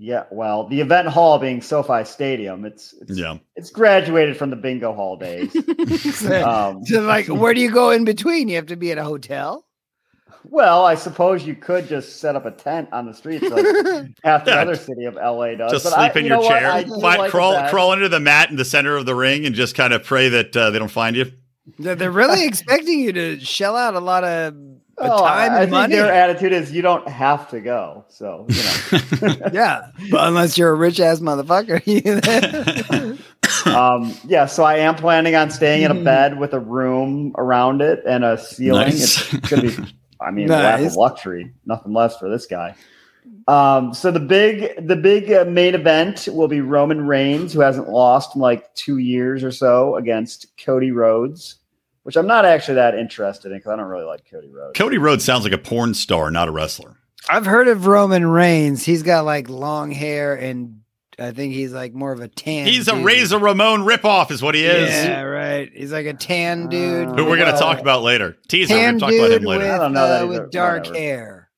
[0.00, 0.24] Yeah.
[0.30, 3.38] Well, the event hall being SoFi Stadium, it's it's, Yeah.
[3.56, 5.52] it's graduated from the bingo hall days.
[6.44, 8.48] um, So like, where do you go in between?
[8.48, 9.64] You have to be at a hotel.
[10.44, 13.64] Well, I suppose you could just set up a tent on the streets like
[14.24, 14.60] half the Yeah.
[14.60, 15.72] other city of LA does.
[15.72, 17.70] Just but sleep I, in you your chair, I like crawl that.
[17.70, 20.28] crawl under the mat in the center of the ring, and just kind of pray
[20.28, 21.32] that uh, they don't find you.
[21.78, 24.56] They're, they're really expecting you to shell out a lot of uh,
[25.00, 25.94] Oh, time I and think money.
[25.96, 28.04] their attitude is you don't have to go.
[28.08, 28.62] So you
[29.28, 31.78] know, yeah, but unless you're a rich ass motherfucker.
[33.66, 34.46] um, yeah.
[34.46, 38.24] So I am planning on staying in a bed with a room around it and
[38.24, 38.88] a ceiling.
[38.88, 39.32] Nice.
[39.34, 39.76] It's gonna be,
[40.20, 40.92] I mean, lap Nice.
[40.92, 42.74] of luxury, nothing less for this guy.
[43.46, 47.88] Um, so the big, the big uh, main event will be Roman Reigns, who hasn't
[47.88, 51.56] lost in like two years or so against Cody Rhodes,
[52.02, 54.76] which I'm not actually that interested in because I don't really like Cody Rhodes.
[54.76, 56.96] Cody Rhodes sounds like a porn star, not a wrestler.
[57.28, 58.84] I've heard of Roman Reigns.
[58.84, 60.80] He's got like long hair and
[61.18, 62.66] I think he's like more of a tan.
[62.66, 62.94] He's a.
[62.96, 64.88] Razor Ramon ripoff, is what he is.
[64.90, 65.70] Yeah, right.
[65.74, 67.08] He's like a tan dude.
[67.08, 68.36] Uh, Who we're going to Well- talk about later.
[68.48, 68.74] Teaser.
[68.74, 69.64] We're tan going to talk about him dude later.
[69.64, 70.96] with, I don't know that uh, with dark Whatever.
[70.98, 71.50] hair.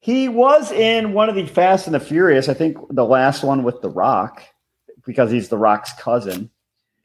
[0.00, 3.64] He was in one of the Fast and the Furious, I think the last one
[3.64, 4.42] with The Rock,
[5.04, 6.50] because he's The Rock's cousin.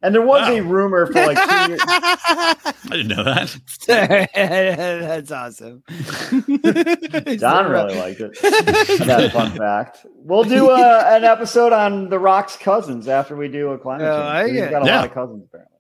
[0.04, 0.54] And there was Wow.
[0.56, 1.80] a rumor for like two years.
[1.88, 3.58] I didn't know that.
[4.36, 5.82] That's awesome.
[7.40, 8.38] Don really liked it.
[8.42, 10.06] That fun fact.
[10.16, 14.12] We'll do uh, an episode on The Rock's cousins after we do a climate Oh,
[14.18, 14.28] change.
[14.28, 14.96] I 'cause He's get- got a Yeah.
[14.98, 15.78] lot of cousins apparently.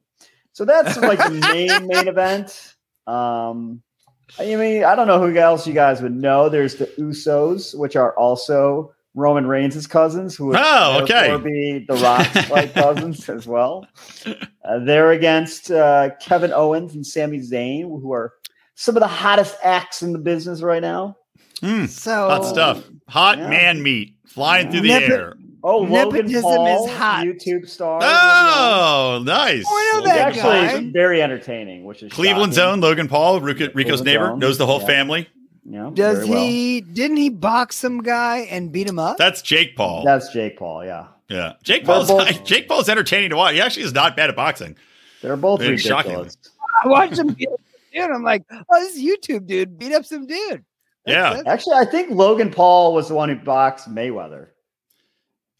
[0.53, 2.75] So that's like the main main event.
[3.07, 3.81] Um,
[4.39, 6.47] I mean, I don't know who else you guys would know.
[6.47, 11.37] There's the Usos, which are also Roman Reigns' cousins, who would Oh, okay.
[11.37, 13.85] be the Rock's like cousins as well.
[14.25, 18.33] Uh, they're against uh, Kevin Owens and Sami Zayn, who are
[18.75, 21.15] some of the hottest acts in the business right now.
[21.61, 22.83] Mm, So hot stuff.
[23.07, 23.49] Hot Yeah.
[23.49, 25.33] man meat flying through the Nepo- air.
[25.65, 27.25] Oh, Logan Nepotism Paul, is hot.
[27.25, 28.01] YouTube star.
[28.03, 29.63] Oh, nice.
[29.65, 30.91] Oh, I know that actually guy.
[30.91, 32.73] very entertaining, which is Cleveland's shocking.
[32.73, 34.87] own Logan Paul, Rico, Rico's Cleveland's neighbor, own, knows the whole yeah.
[34.87, 35.29] family.
[35.65, 36.43] Yeah, Does very well.
[36.45, 36.81] he?
[36.81, 39.17] Didn't he box some guy and beat him up?
[39.17, 40.03] That's Jake Paul.
[40.03, 40.83] That's Jake Paul.
[40.85, 43.53] Yeah, yeah, Jake They're Paul's both- Jake Paul's entertaining to watch.
[43.53, 44.75] He actually is not bad at boxing.
[45.21, 46.37] they're both Very ridiculous.
[46.83, 47.61] I watched him beat up
[47.93, 48.01] dude.
[48.11, 50.65] I'm like, oh, this is YouTube dude beat up some dude.
[51.05, 51.35] Yeah.
[51.35, 54.47] that's- Actually, I think Logan Paul was the one who boxed Mayweather.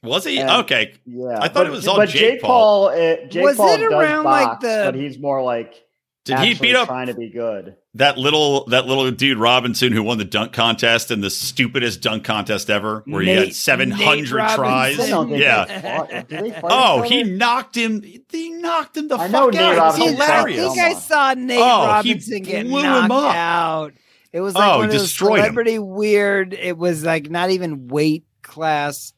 [0.03, 0.95] Was he And- okay?
[1.05, 2.87] Yeah, I thought but, it was all but Jake Jake Paul.
[2.89, 5.81] uh, Jake Was Paul it does around, like, box, the- but he's more like
[6.25, 7.75] Did he beat up trying to be good.
[7.95, 12.23] That little that little dude Robinson who won the dunk contest in the stupidest dunk
[12.23, 14.99] contest ever, where he had seven hundred tries?
[14.99, 15.65] I don't think Yeah.
[15.65, 16.09] they fought.
[16.09, 18.01] Did they fight Oh, he knocked him.
[18.01, 19.47] He knocked him the I fuck know
[19.79, 19.97] out.
[19.99, 23.11] Nate It was I think I saw Nate Oh, he Robinson get blew him knocked
[23.11, 23.35] up.
[23.35, 23.93] out.
[24.31, 25.87] It was like Oh, one he of those destroyed him.
[25.87, 26.53] weird.
[26.55, 29.13] It was like not even weight class.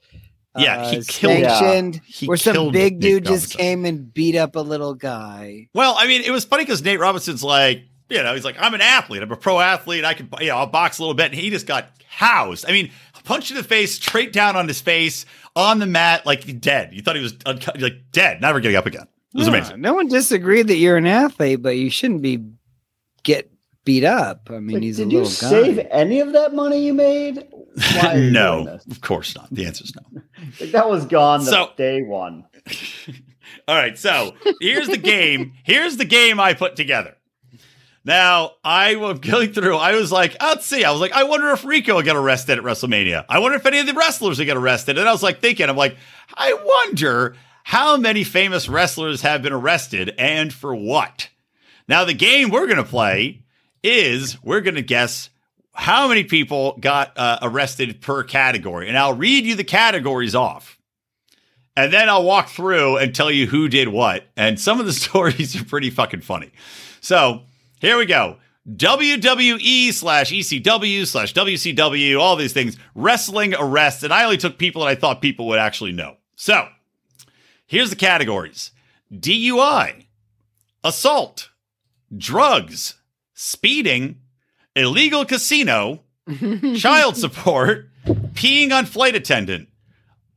[0.57, 1.43] Yeah, he uh, killed him.
[1.49, 5.67] sanctioned, He where some big Nate dude just came and beat up a little guy.
[5.73, 8.73] Well, I mean, it was funny because Nate Robinson's like, you know, he's like, I'm
[8.73, 9.21] an athlete.
[9.23, 10.05] I'm a pro athlete.
[10.05, 11.27] I can, you know, I'll box a little bit.
[11.27, 12.65] And he just got housed.
[12.67, 12.91] I mean,
[13.23, 16.91] punched in the face, straight down on his face, on the mat, like dead.
[16.93, 19.07] You thought he was unco- like dead, never getting up again.
[19.33, 19.81] It was Yeah, amazing.
[19.81, 22.45] No one disagreed that you're an athlete, but you shouldn't be
[23.23, 23.51] get
[23.83, 24.47] beat up.
[24.49, 25.83] I mean, Like, he's did a you save guy.
[25.91, 27.43] any of that money you made?
[28.01, 29.47] Why you no, of course not.
[29.53, 30.21] The answer is no.
[30.61, 32.45] Like, that was gone the So- day one.
[33.67, 35.53] All right, so here's the game.
[35.63, 37.15] Here's the game I put together.
[38.05, 40.83] Now, I was going through, I was like, let's see.
[40.83, 43.25] I was like, I wonder if Rico will get arrested at WrestleMania.
[43.27, 44.99] I wonder if any of the wrestlers will get arrested.
[44.99, 45.97] And I was like thinking, I'm like,
[46.35, 51.29] I wonder how many famous wrestlers have been arrested and for what.
[51.87, 53.43] Now, the game we're to play
[53.81, 55.31] is we're to guess
[55.73, 58.87] how many people got uh, arrested per category.
[58.87, 60.79] And I'll read you the categories off.
[61.75, 64.25] And then I'll walk through and tell you who did what.
[64.37, 66.51] And some of the stories are pretty fucking funny.
[67.01, 67.41] So
[67.85, 68.37] here we go.
[68.67, 74.01] WWE slash ECW slash WCW, all these things, wrestling arrests.
[74.01, 76.15] And I only took people that I thought people would actually know.
[76.35, 76.67] So
[77.67, 78.71] here's the categories
[79.13, 80.05] DUI,
[80.83, 81.51] assault,
[82.15, 82.95] drugs,
[83.35, 84.19] speeding,
[84.75, 86.01] illegal casino,
[86.75, 87.89] child support,
[88.33, 89.69] peeing on flight attendant,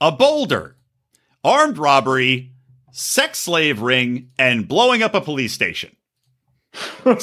[0.03, 0.77] a boulder,
[1.43, 2.53] armed robbery,
[2.93, 5.97] sex slave ring, and blowing up a police station.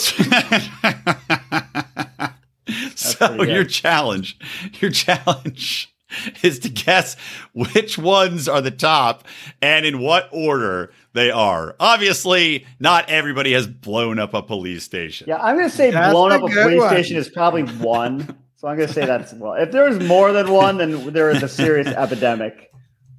[2.96, 4.38] so your challenge,
[4.82, 5.96] your challenge
[6.44, 7.16] is to guess
[7.54, 9.28] which ones are the top
[9.62, 11.76] and in what order they are.
[11.80, 15.28] Obviously, not everybody has blown up a police station.
[15.28, 16.90] Yeah, I'm gonna say That's blown a up a police one.
[16.90, 18.38] station is probably one.
[18.58, 19.54] So I'm gonna say that's well.
[19.54, 22.72] If there's more than one, then there is a serious epidemic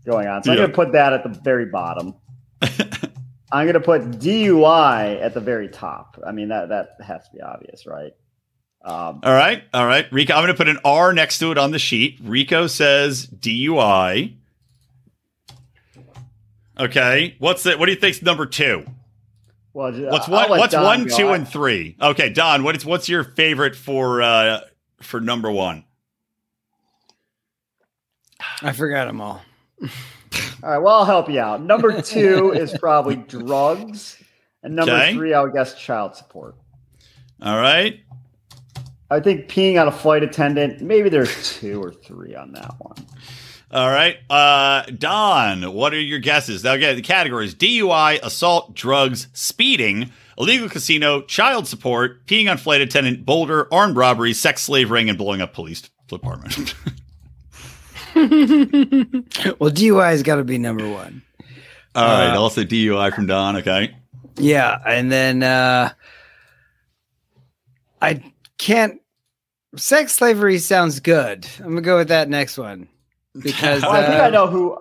[0.05, 0.43] going on.
[0.43, 2.15] So I'm gonna put that at the very bottom.
[3.52, 6.18] I'm gonna put DUI at the very top.
[6.26, 8.12] I mean that that has to be obvious, right?
[8.85, 10.32] Um, All right, all right, Rico.
[10.35, 12.20] I'm going to put an R next to it on the sheet.
[12.22, 14.37] Rico says DUI.
[16.78, 18.87] Okay, what's the, What do you think's number two?
[19.72, 20.48] well, ju- What's one?
[20.50, 21.16] What's Don one, go.
[21.16, 21.96] two, and three?
[22.00, 22.62] Okay, Don.
[22.62, 24.61] What is what's your favorite for uh
[25.02, 25.85] for number one?
[28.62, 29.42] I forgot them all.
[30.62, 31.62] All right, well, I'll help you out.
[31.62, 34.22] Number two is probably drugs,
[34.62, 35.14] and number Okay.
[35.14, 36.57] three, I would guess child support.
[37.42, 38.01] All right.
[39.11, 40.81] I think peeing on a flight attendant.
[40.81, 42.96] Maybe there's two or three on that one.
[43.70, 44.16] All right.
[44.31, 46.64] Uh Don, what are your guesses?
[46.64, 52.81] Now again, the categories DUI, assault, drugs, speeding, illegal casino, child support, peeing on flight
[52.81, 56.75] attendant, boulder, armed robbery, sex slave ring, and blowing up police department.
[59.59, 61.22] well, DUI's got to be number one.
[61.94, 62.35] All right.
[62.35, 63.57] Uh, Also DUI from Don.
[63.57, 63.94] Okay.
[64.38, 65.90] Yeah, and then uh
[68.02, 68.22] I
[68.59, 69.00] can't.
[69.76, 71.46] Sex slavery sounds good.
[71.59, 72.88] I'm gonna go with that next one
[73.35, 74.79] because Well, I think uh, I know who.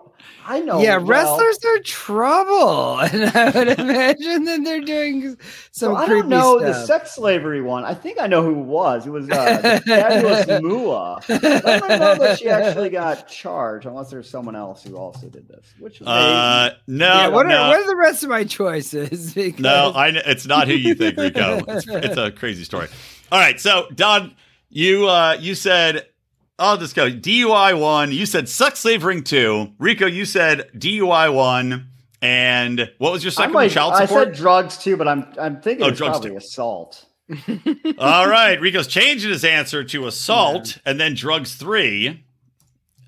[0.47, 0.79] I know.
[0.79, 5.37] yeah, well- wrestlers are trouble, and I would imagine that they're doing some.
[5.71, 7.83] So I don't know the sex slavery one.
[7.83, 9.07] I think I know who it was.
[9.07, 11.19] It was uh, the fabulous Moolah.
[11.27, 11.37] I
[11.79, 15.65] don't know that she actually got charged, unless there's someone else who also did this.
[15.79, 19.33] Which Uh, no, yeah, what, no, are, what are the rest of my choices?
[19.33, 19.91] Because no.
[19.95, 20.11] I.
[20.11, 21.63] kn- It's not who you think, Rico.
[21.67, 22.87] It's, it's a crazy story.
[23.31, 23.59] All right.
[23.59, 24.35] So Don,
[24.69, 26.07] you uh, you said.
[26.57, 28.11] I'll just go DUI one.
[28.11, 29.73] You said sex slave ring two.
[29.77, 31.89] Rico, you said DUI one.
[32.21, 33.69] And what was your second might, one?
[33.69, 36.37] Child I said drugs too, but I'm I'm thinking Oh, it's drugs probably too.
[36.37, 37.05] assault.
[37.97, 42.23] All right, Rico's changing his answer to assault and then drugs three.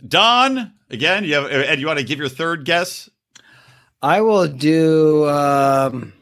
[0.08, 3.10] Don, again, you have, Ed, you want to give your third guess?
[4.02, 5.28] I will do.
[5.28, 6.14] Um,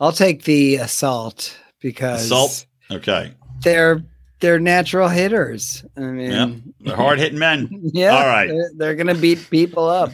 [0.00, 2.66] I'll take the assault because Assault.
[2.90, 4.02] Okay, they're
[4.40, 5.84] they're natural hitters.
[5.96, 7.68] I mean, they're hard hitting men.
[7.92, 8.48] yeah, All right.
[8.48, 10.12] they're, they're gonna beat people up.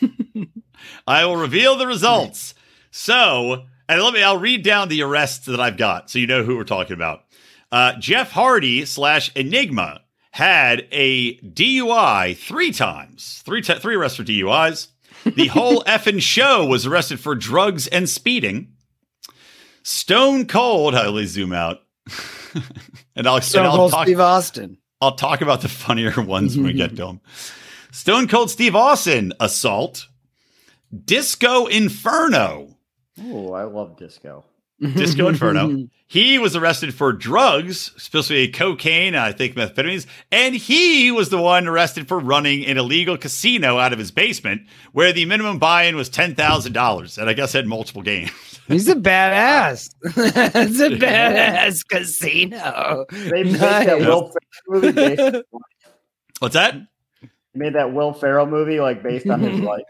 [1.06, 2.54] I will reveal the results.
[2.90, 6.42] So, and let me, I'll read down the arrests that I've got so you know
[6.44, 7.24] who we're talking about.
[7.72, 14.24] Uh, Jeff Hardy slash Enigma had a DUI three times, three t- three arrests for
[14.24, 14.88] DUIs.
[15.24, 18.72] The whole effing show was arrested for drugs and speeding.
[19.82, 21.82] Stone Cold, I will zoom out,
[23.16, 24.06] and I'll, Stone and I'll Cold talk.
[24.06, 24.78] Steve Austin.
[25.00, 27.20] I'll talk about the funnier ones when we get to them.
[27.92, 30.06] Stone Cold Steve Austin assault,
[31.04, 32.76] Disco Inferno.
[33.22, 34.44] Oh, I love disco.
[34.80, 35.86] Disco Inferno.
[36.06, 41.66] He was arrested for drugs, specifically cocaine, I think methamphetamines, and he was the one
[41.66, 46.08] arrested for running an illegal casino out of his basement, where the minimum buy-in was
[46.10, 48.30] ten thousand dollars, and I guess had multiple games.
[48.68, 49.88] He's a badass.
[50.04, 53.06] it's a badass casino.
[53.10, 54.06] They made that Nice.
[54.06, 54.34] Will Ferrell
[54.68, 55.42] movie based,
[56.38, 56.74] What's that?
[57.54, 59.82] made that Will Ferrell movie like based on his life.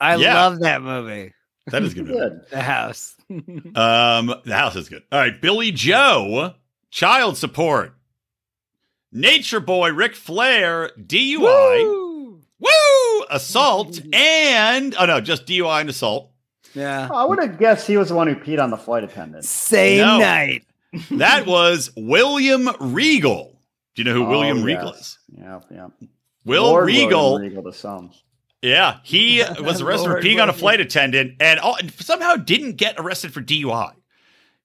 [0.00, 0.34] I Yeah.
[0.34, 1.34] love that movie.
[1.68, 2.06] That is good.
[2.06, 2.40] Good.
[2.50, 3.14] The house.
[3.30, 5.02] Um, the house is good.
[5.10, 6.54] All right, Billy Joe,
[6.90, 7.94] child support.
[9.10, 11.38] Nature Boy Ric Flair, DUI,
[11.84, 13.24] woo, Woo!
[13.30, 16.30] assault, and oh no, just DUI and assault.
[16.74, 17.08] Yeah.
[17.12, 19.44] I would have guessed he was the one who peed on the flight attendant.
[19.44, 20.18] Same No.
[20.18, 20.64] night.
[21.12, 23.58] That was William Regal.
[23.94, 25.18] Do you know who William Oh, Regal is?
[25.38, 25.88] Yeah, yeah.
[26.44, 27.32] Will Lord Regal.
[27.34, 28.10] William Regal to some.
[28.62, 32.76] Yeah, he was arrested for Lord peeing on a flight attendant and all, somehow didn't
[32.76, 33.92] get arrested for DUI.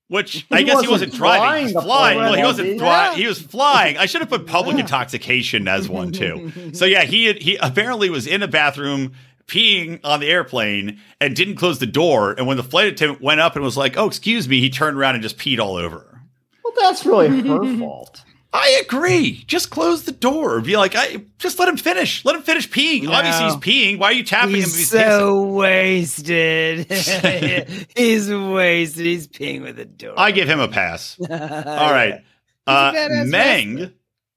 [0.09, 2.17] Which I guess he wasn't wasn't driving, he was flying the flying.
[2.17, 2.77] flight, Well, he was wasn't he?
[2.79, 3.11] flying.
[3.11, 3.17] Yeah.
[3.17, 3.97] He was flying.
[3.97, 4.81] I should have put public Yeah.
[4.83, 6.71] intoxication as one too.
[6.73, 9.13] So yeah, he he apparently was in a bathroom
[9.47, 12.31] peeing on the airplane and didn't close the door.
[12.37, 14.95] And when the flight attendant went up and was like, "Oh, excuse me," he turned
[14.97, 16.21] around and just peed all over.
[16.63, 18.21] Well, that's really her fault.
[18.57, 19.43] I agree.
[19.47, 20.59] Just close the door.
[20.61, 22.25] Be like, I just let him finish.
[22.25, 23.03] Let him finish peeing.
[23.03, 23.11] No.
[23.11, 23.99] Obviously, he's peeing.
[23.99, 24.61] Why are you tapping him?
[24.61, 25.09] He's he's pissing?
[25.09, 26.91] so wasted.
[27.95, 29.05] He's wasted.
[29.05, 30.15] He's peeing with a door.
[30.17, 31.17] I give him a pass.
[31.19, 32.23] All All right.
[32.65, 32.91] Uh,
[33.25, 33.93] Meng, wrestler.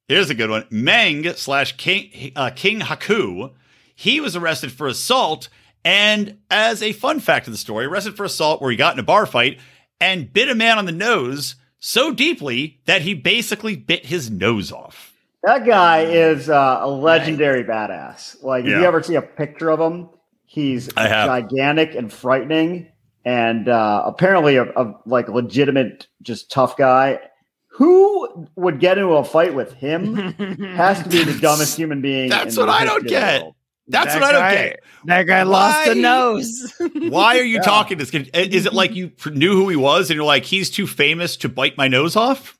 [0.07, 0.67] here's a good one.
[0.71, 3.53] Meng slash King, uh, King Haku,
[3.95, 5.49] he was arrested for assault.
[5.85, 9.01] And as a fun fact of the story, arrested for assault where he got in
[9.01, 9.59] a bar fight
[10.01, 14.71] and bit a man on the nose so deeply that he basically bit his nose
[14.71, 15.15] off.
[15.43, 18.43] That guy is uh, a legendary badass.
[18.43, 20.11] Like, if you ever see a picture of him,
[20.45, 22.89] he's gigantic and frightening,
[23.25, 27.21] and uh, apparently a, a like legitimate, just tough guy.
[27.69, 30.15] Who would get into a fight with him?
[30.77, 32.29] Has to be the dumbest human being.
[32.29, 33.43] That's in the what I don't history of the get.
[33.43, 33.55] world.
[33.91, 34.81] That's That what I don't get.
[35.07, 36.73] That guy lost a Why- nose.
[36.95, 37.63] Why are you Yeah.
[37.63, 38.11] talking this?
[38.11, 38.31] kid?
[38.35, 41.49] Is it like you knew who he was and you're like, he's too famous to
[41.49, 42.57] bite my nose off?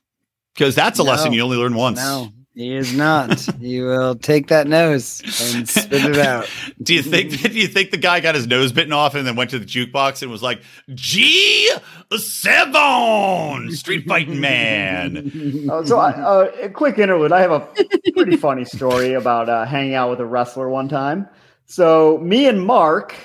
[0.53, 1.11] Because that's a No.
[1.11, 1.97] lesson you only learn once.
[1.97, 3.47] no, he is not.
[3.61, 5.21] you will take that nose
[5.55, 6.49] and spit it out.
[6.83, 9.35] Do you think do you think the guy got his nose bitten off and then
[9.35, 10.61] went to the jukebox and was like,
[10.93, 11.69] G
[12.17, 15.67] seven street fighting man?
[15.69, 17.31] Uh, so, I, uh, a quick interlude.
[17.31, 17.67] I have a
[18.13, 21.27] pretty funny story about uh, hanging out with a wrestler one time.
[21.65, 23.15] So, me and Mark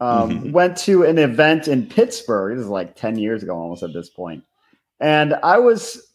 [0.00, 0.52] um, Mhm.
[0.52, 2.56] went to an event in Pittsburgh.
[2.56, 4.44] This is like 10 years ago, almost at this point.
[5.00, 6.09] And I was,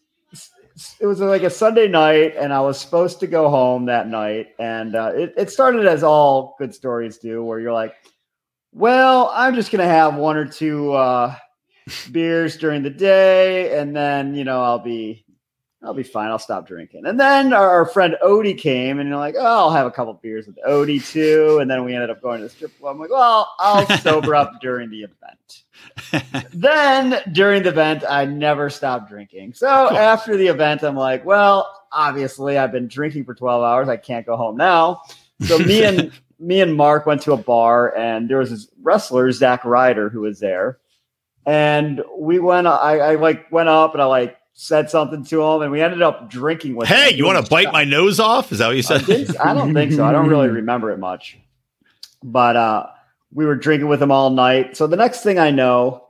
[1.00, 4.48] it was like a Sunday night, and I was supposed to go home that night.
[4.60, 7.96] And uh, it, it started as all good stories do, where you're like,
[8.72, 11.36] well, I'm just to have one or two uh,
[12.12, 15.25] beers during the day, and then, you know, I'll be
[15.86, 16.30] I'll be fine.
[16.30, 17.06] I'll stop drinking.
[17.06, 20.48] And then our, friend Odie came, and you're like, oh, I'll have a couple beers
[20.48, 21.60] with Odie too.
[21.62, 22.96] And then we ended up going to the strip club.
[22.96, 26.50] I'm like, well, I'll sober up during the event.
[26.52, 29.54] then during the event, I never stopped drinking.
[29.54, 33.90] So after the event, I'm like, well, obviously I've been drinking for 12 hours.
[33.90, 35.02] I can't go home now.
[35.42, 39.32] So me and me and Mark went to a bar, and there was this wrestler,
[39.32, 40.80] Zach Ryder, who was there.
[41.46, 42.68] And we went.
[42.68, 46.02] I, I like went up, and I like said something to him, and we ended
[46.02, 46.88] up drinking with.
[46.88, 46.98] Him.
[46.98, 47.18] Hey, him.
[47.18, 48.52] you want to bite my nose off?
[48.52, 49.02] Is that what you I, said?
[49.02, 50.04] think- I don't think so.
[50.04, 51.38] I don't really remember it much.
[52.24, 52.88] But uh,
[53.34, 54.76] we were drinking with him all night.
[54.76, 56.08] So the next thing I know,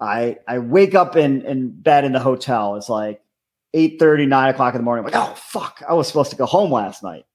[0.00, 2.76] I I wake up in in bed in the hotel.
[2.76, 3.20] It's like
[3.74, 5.04] 8 30, 9 o'clock in the morning.
[5.04, 7.26] I'm like, oh fuck, I was supposed to go home last night.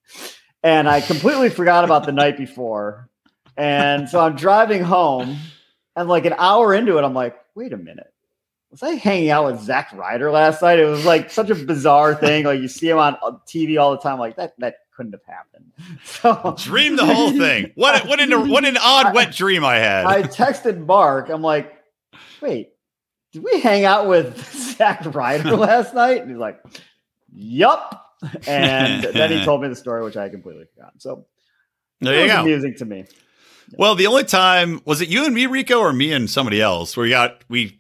[0.64, 3.10] And I completely forgot about the night before.
[3.58, 5.38] And so I'm driving home,
[5.96, 8.13] and like an hour into it, I'm like, wait a minute.
[8.74, 10.80] Was I hanging out with Zach Ryder last night?
[10.80, 12.44] It was like such a bizarre thing.
[12.44, 13.16] Like you see him on
[13.48, 14.18] TV all the time.
[14.18, 15.72] Like that that couldn't have happened.
[16.04, 17.72] So Dream the whole thing.
[17.76, 20.06] What what an what an odd wet dream I had.
[20.06, 21.30] I texted Mark.
[21.30, 21.72] I'm like,
[22.42, 22.70] wait,
[23.32, 24.44] did we hang out with
[24.76, 26.22] Zach Ryder last night?
[26.22, 26.60] And he's like,
[27.32, 28.04] yup.
[28.48, 30.94] And then he told me the story, which I completely forgot.
[30.98, 31.28] So
[32.02, 32.42] there it you was go.
[32.42, 33.06] amusing to me.
[33.78, 36.98] Well, the only time was it you and me, Rico, or me and somebody else?
[36.98, 37.80] Where we got we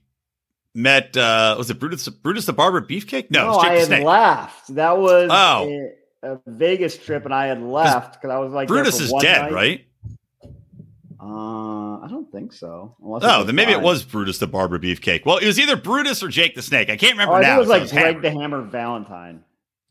[0.73, 1.15] met.
[1.17, 3.29] uh Was it Brutus Brutus the Barber Beefcake?
[3.31, 4.03] No, was I had Snake.
[4.03, 4.75] laughed.
[4.75, 5.69] That was Oh.
[5.69, 5.89] a-
[6.33, 9.51] a Vegas trip and I had left because I was like Brutus is dead, night.
[9.51, 9.85] right?
[11.21, 12.95] Uh, I don't think so.
[13.03, 15.25] Unless Oh, then maybe it was Brutus the Barber Beefcake.
[15.25, 16.89] Well, it was either Brutus or Jake the Snake.
[16.89, 17.55] I can't Oh, remember think now.
[17.55, 19.43] it was like was Greg the Hammer Valentine.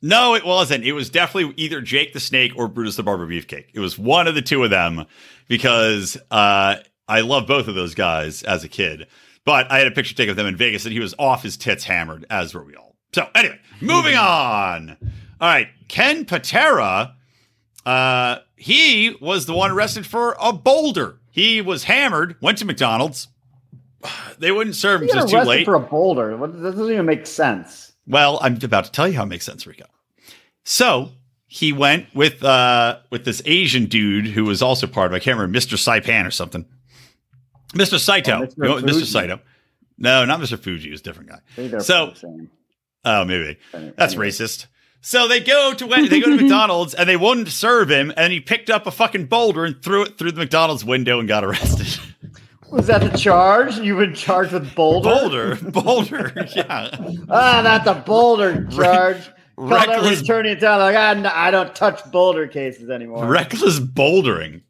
[0.03, 0.85] No, it wasn't.
[0.85, 3.67] It was definitely either Jake the Snake or Brutus the Barber Beefcake.
[3.73, 5.07] It was one of the two of them
[5.49, 6.77] because uh,
[7.09, 9.07] I love both of those guys as a kid.
[9.45, 11.57] But I had a picture taken of them in Vegas and he was off his
[11.57, 12.97] tits hammered, as were we all.
[13.15, 14.97] So anyway, moving on.
[15.41, 17.15] All right, Ken Patera.
[17.85, 21.19] Uh, he was the one arrested for a boulder.
[21.31, 23.29] He was hammered, went to McDonald's.
[24.39, 25.65] They wouldn't serve him You because got it was too late.
[25.65, 26.37] for a boulder.
[26.37, 27.93] That doesn't even make sense.
[28.07, 29.85] Well, I'm about to tell you how it makes sense, Rico.
[30.65, 31.11] So
[31.47, 35.39] he went with uh with this Asian dude who was also part of I can't
[35.39, 35.77] remember Mr.
[35.77, 36.65] Saipan or something.
[37.73, 37.99] Mr.
[37.99, 38.33] Saito.
[38.43, 38.57] Oh, Mr.
[38.57, 39.05] You know, Mr.
[39.05, 39.41] Saito.
[39.99, 40.59] No, not Mr.
[40.59, 41.79] Fuji, he was a different guy.
[41.79, 42.15] So-.
[43.05, 43.59] Oh, maybe.
[43.97, 44.67] That's racist.
[45.01, 48.39] So they go to they go to McDonald's and they wouldn't serve him, and he
[48.39, 52.01] picked up a fucking boulder and threw it through the McDonald's window and got arrested.
[52.71, 53.77] Was that the charge?
[53.79, 55.11] You've been charged with boulder?
[55.11, 56.89] boulder, boulder, yeah.
[57.29, 59.17] Ah, not the boulder charge.
[59.19, 63.27] Every reckless- attorney in town like, "Ah, no, I don't touch boulder cases anymore.
[63.27, 64.63] Reckless bouldering.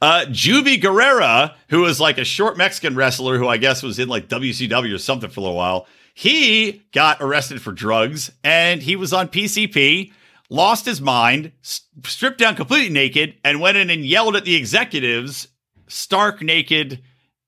[0.00, 4.08] Uh, Juvi Guerrera, who was like a short Mexican wrestler who I guess was in
[4.08, 8.96] like WCW or something for a little while, he got arrested for drugs and he
[8.96, 10.12] was on PCP,
[10.50, 14.56] lost his mind, s- stripped down completely naked, and went in and yelled at the
[14.56, 15.48] executives,
[15.88, 17.00] stark naked,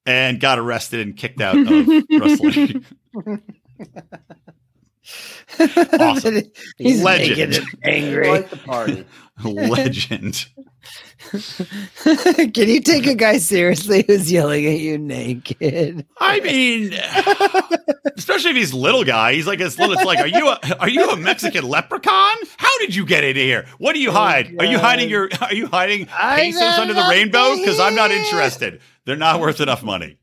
[0.07, 1.67] and got arrested and kicked out of
[2.11, 2.85] wrestling.
[5.59, 6.43] Awesome.
[6.79, 7.51] He's Legend.
[7.53, 8.27] naked and angry.
[8.27, 9.05] Quite the party.
[9.45, 10.47] Legend.
[11.33, 16.07] Can you take a guy seriously who's yelling at you naked?
[16.19, 16.93] I mean,
[18.17, 19.35] especially if he's little guy.
[19.35, 19.95] He's like this little.
[19.95, 22.37] It's like, are you a are you a Mexican leprechaun?
[22.57, 23.67] How did you get in here?
[23.79, 24.57] What do you oh hide?
[24.59, 25.29] Are you hiding your?
[25.41, 27.57] Are you hiding pesos under the rainbow?
[27.57, 28.81] Because I'm not interested.
[29.05, 30.19] They're not worth enough money.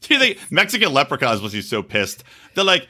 [0.00, 2.24] Do you think Mexican leprechauns was he so pissed?
[2.54, 2.88] They're like,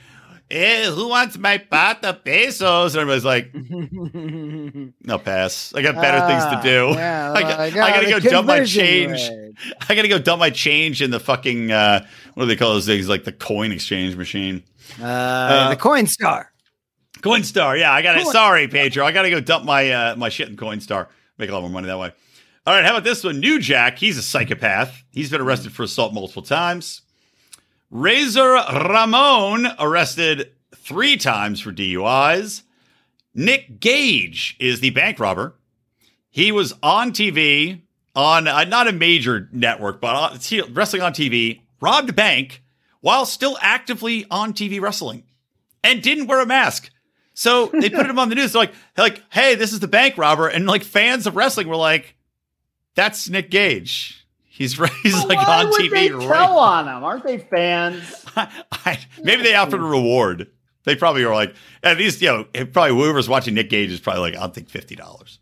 [0.50, 2.94] eh, who wants my of pesos?
[2.94, 3.50] And everybody's like,
[5.04, 5.74] no pass.
[5.74, 6.88] I got better things to do.
[6.90, 9.28] Ah, Yeah, I, got, I gotta oh, go dump my change.
[9.28, 9.54] rate.
[9.88, 12.86] I gotta go dump my change in the fucking uh, what do they call those
[12.86, 13.08] things?
[13.08, 14.62] Like the coin exchange machine.
[15.02, 16.52] Uh, the coin star.
[17.20, 18.26] Coinstar, yeah, I got it.
[18.28, 21.08] Sorry, Pedro, I gotta go dump my uh, my shit in Coinstar.
[21.36, 22.12] Make a lot more money that way.
[22.66, 23.40] All right, how about this one?
[23.40, 25.02] New Jack, he's a psychopath.
[25.10, 27.02] He's been arrested for assault multiple times.
[27.90, 32.62] Razor Ramon arrested three times for DUIs.
[33.34, 35.54] Nick Gage is the bank robber.
[36.28, 37.82] He was on TV
[38.14, 40.32] on uh, not a major network, but
[40.70, 42.62] wrestling on TV, robbed a bank
[43.00, 45.22] while still actively on TV wrestling,
[45.84, 46.90] and didn't wear a mask.
[47.32, 48.52] So they put him on the news.
[48.52, 51.68] They're like, they're like, hey, this is the bank robber, and like fans of wrestling
[51.68, 52.16] were like,
[52.96, 54.17] that's Nick Gage.
[54.58, 54.72] He's
[55.04, 55.90] he's like on TV.
[55.90, 57.04] they right tell on them?
[57.04, 58.26] Aren't they fans?
[58.36, 60.50] I, maybe they offered a reward.
[60.82, 61.54] They probably are like,
[61.84, 65.38] at least, you know, probably whoever's watching Nick Gage is probably like, I'll take $50.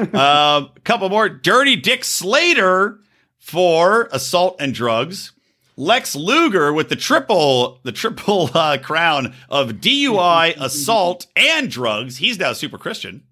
[0.14, 1.28] um, a couple more.
[1.28, 3.00] Dirty Dick Slater
[3.38, 5.32] for assault and drugs.
[5.76, 12.16] Lex Luger with the triple, the triple uh, crown of DUI, assault, and drugs.
[12.16, 13.24] He's now super Christian.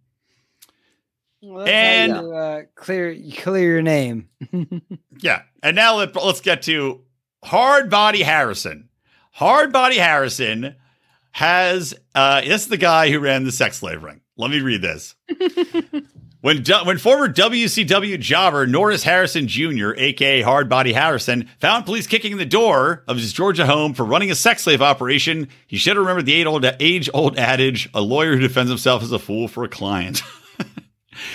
[1.43, 4.29] Well, And- you, uh, clear clear your name.
[5.21, 5.43] Yeah.
[5.65, 7.01] And now let, let's get to
[7.43, 8.89] Hard Body Harrison.
[9.33, 10.77] Hard Body Harrison
[11.33, 14.21] has, uh, this is the guy who ran the sex slave ring.
[14.37, 15.17] Let me read this.
[16.41, 22.31] When, when former WCW jobber Norris Harrison Jr., aka Hard Body Harrison, found police kicking
[22.31, 25.97] in the door of his Georgia home for running a sex slave operation, he should
[25.97, 29.65] have remembered the age old adage a lawyer who defends himself is a fool for
[29.65, 30.23] a client.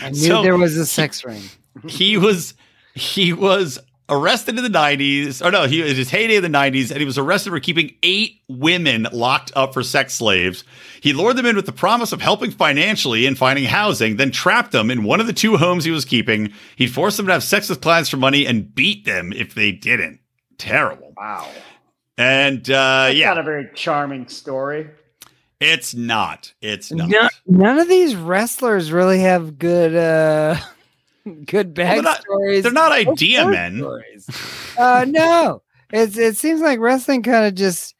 [0.01, 1.41] I knew So- there was a sex ring.
[1.88, 2.53] he was
[2.95, 3.79] he was
[4.09, 7.05] arrested in the 90s Oh no he was his heyday in the 90s and he
[7.05, 10.63] was arrested for keeping eight women locked up for sex slaves
[11.01, 14.73] he lured them in with the promise of helping financially and finding housing then trapped
[14.73, 17.43] them in one of the two homes he was keeping he'd force them to have
[17.43, 20.19] sex with clients for money and beat them if they didn't
[20.57, 21.49] terrible Wow.
[22.17, 24.89] and uh That's yeah not a very charming story.
[25.64, 30.57] It's not it's not No- none of these wrestlers really have good uh
[31.45, 32.64] good they're not- backstories.
[32.64, 34.30] they're not idea men stories.
[34.78, 35.61] Uh no.
[35.91, 37.95] It's it seems like wrestling kind of just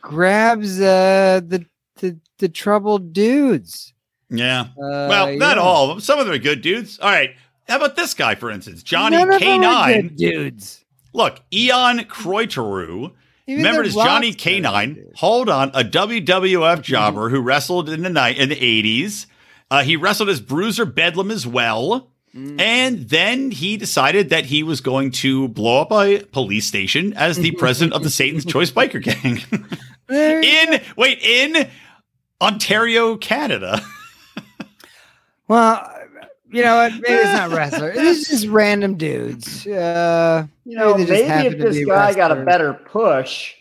[0.00, 1.64] grabs uh the
[1.96, 3.92] the, the troubled dudes.
[4.30, 7.30] yeah Uh, well not all of them some of them are good dudes all right
[7.68, 10.78] how about this guy for instance johnny None of them are k9 good dudes.
[11.14, 13.12] Look, Ion Croitoru,
[13.46, 15.16] Even remember the as Johnny K9.
[15.16, 19.26] Hold on, a WWF jobber who wrestled in the night in the eighties.
[19.70, 22.10] Uh, he wrestled as Bruiser Bedlam as well.
[22.34, 22.60] Mm.
[22.60, 27.36] And then he decided that he was going to blow up a police station as
[27.36, 29.40] the president of the Satan's Choice Biker Gang.
[30.08, 31.68] In, wait, in
[32.40, 33.82] Ontario, Canada.
[35.52, 35.86] Well,
[36.52, 36.92] you know what?
[36.92, 37.92] Maybe it's not wrestler.
[37.94, 39.66] It's just random dudes.
[39.66, 43.54] Uh, You know, Maybe maybe if this be guy got a better push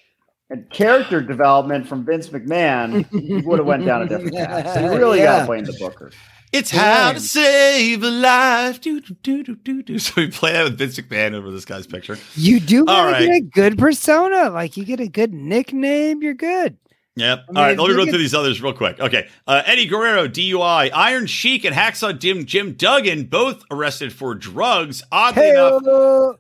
[0.50, 4.74] and character development from Vince McMahon, he would have went down a different path.
[4.74, 6.12] So you really got to blame the Booker.
[6.54, 7.14] It's how Right.
[7.14, 8.82] to save a life.
[8.82, 10.00] Do, do, do, do, do, do.
[10.00, 12.18] So we play that with Vince McMahon over this guy's picture.
[12.36, 14.50] you do All get a good persona.
[14.50, 16.76] Like you get a good nickname, you're good.
[17.18, 17.40] Yep.
[17.50, 17.78] I mean, All right.
[17.78, 19.00] Let me run get- through these others real quick.
[19.00, 19.28] Okay.
[19.46, 20.92] Uh, Eddie Guerrero, DUI.
[20.94, 25.04] Iron Sheik and Hacksaw Jim, Jim Duggan, both arrested for drugs.
[25.12, 26.34] Oddly Hey, enough, uh,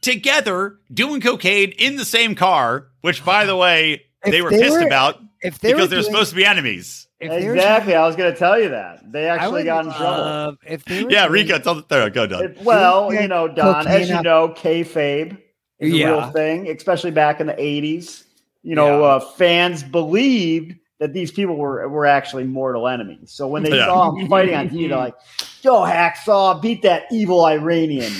[0.00, 4.60] together doing cocaine in the same car, which, by the way, If they were they
[4.60, 7.08] pissed were- about if they because they're doing- supposed to be enemies.
[7.20, 7.94] if they were Exactly.
[7.94, 9.00] I was going to tell you that.
[9.12, 10.56] They actually got in trouble.
[10.66, 12.42] if they Yeah, doing- Rika, tell the there, go, Doug.
[12.44, 15.38] It- well, you know, Don, as you up- know, kayfabe
[15.80, 18.24] is a real thing, especially back in the 80s.
[18.62, 19.06] You know, Yeah.
[19.06, 23.32] uh, fans believed that these people were were actually mortal enemies.
[23.32, 23.86] So when they Yeah.
[23.86, 25.14] saw him fighting on TV, they're like,
[25.62, 28.12] "Yo, Hacksaw, beat that evil Iranian,"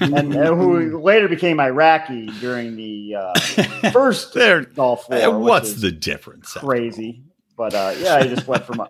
[0.00, 3.34] and, and who later became Iraqi during the uh,
[3.92, 4.62] first there.
[4.62, 5.18] Gulf War.
[5.18, 6.52] eh, What's the difference?
[6.54, 7.22] crazy?
[7.54, 8.80] But uh, yeah, he just went from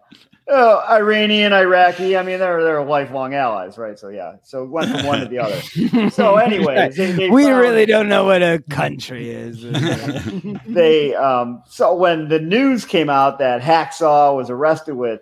[0.48, 2.16] uh, uh, Iranian, Iraqi.
[2.16, 3.98] I mean, they're they're lifelong allies, right?
[3.98, 5.60] So yeah, so it went from one to the other.
[6.10, 9.62] So, anyways, they, they we found- really don't know what a country is.
[10.66, 15.20] they um so when the news came out that Hacksaw was arrested with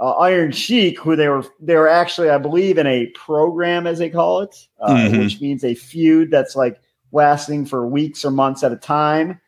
[0.00, 3.98] uh, Iron Sheik, who they were they were actually, I believe, in a program as
[3.98, 5.18] they call it, uh, Mhm.
[5.20, 6.80] which means a feud that's like
[7.12, 9.40] lasting for weeks or months at a time.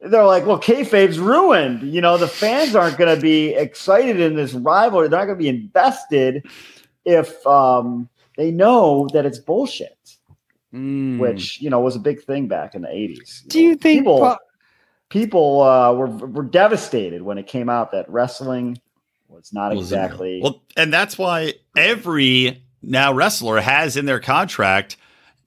[0.00, 1.82] They're like, well, kayfabe's ruined.
[1.92, 5.08] You know, the fans aren't going to be excited in this rivalry.
[5.08, 6.46] They're not going to be invested
[7.04, 9.94] if um, they know that it's bullshit,
[10.74, 11.18] Mm.
[11.18, 13.42] which you know was a big thing back in the eighties.
[13.48, 14.00] do you think?
[14.00, 14.36] people po-
[15.08, 18.78] people uh, were were devastated when it came out that wrestling
[19.28, 20.40] was not Wasn't exactly.
[20.42, 24.98] Well, and that's why every now wrestler has in their contract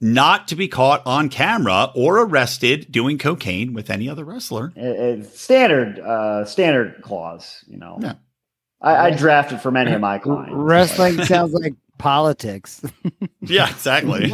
[0.02, 4.72] not to be caught on camera or arrested doing cocaine with any other wrestler.
[4.76, 4.82] it-
[5.20, 7.98] it's standard uh, standard clause, you know.
[8.02, 8.14] Yeah.
[8.80, 10.52] I, I drafted for many of my clients.
[10.56, 12.82] Wrestling sounds like politics.
[13.44, 14.32] Yeah, exactly.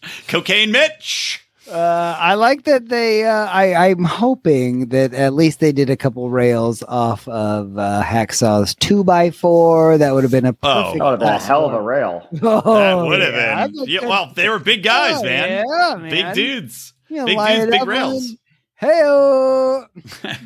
[0.28, 1.45] cocaine Mitch.
[1.68, 3.24] Uh, I like that they.
[3.24, 8.02] Uh, I I'm hoping that at least they did a couple rails off of uh,
[8.04, 9.98] Hacksaw's two by four.
[9.98, 10.52] That would have been a Oh.
[10.52, 10.98] perfect.
[10.98, 12.28] That would have been a hell of a rail.
[12.42, 13.66] Oh, that would have yeah.
[13.66, 13.76] Been.
[13.76, 15.64] like Yeah, well, they were big guys, Oh, man.
[15.68, 16.10] Yeah, man.
[16.10, 16.92] Big dudes.
[17.08, 18.28] You know, Big dudes, big rails.
[18.30, 18.38] and-
[18.76, 19.86] Hey-o.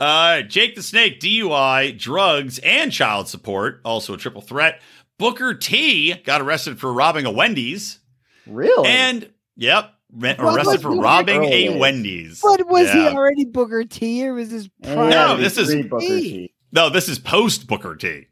[0.00, 4.80] Uh, Jake the Snake, DUI, drugs, and child support, also a triple threat.
[5.18, 7.98] Booker T got arrested for robbing a Wendy's.
[8.46, 8.88] Really?
[8.88, 11.78] And, yep, re- arrested for robbing a days.
[11.80, 12.40] Wendy's.
[12.40, 15.10] What was he already Booker T or was this Yeah, prior?
[15.10, 16.22] No, this is- Booker T.
[16.22, 16.52] T.
[16.72, 18.26] No, this is post Booker T.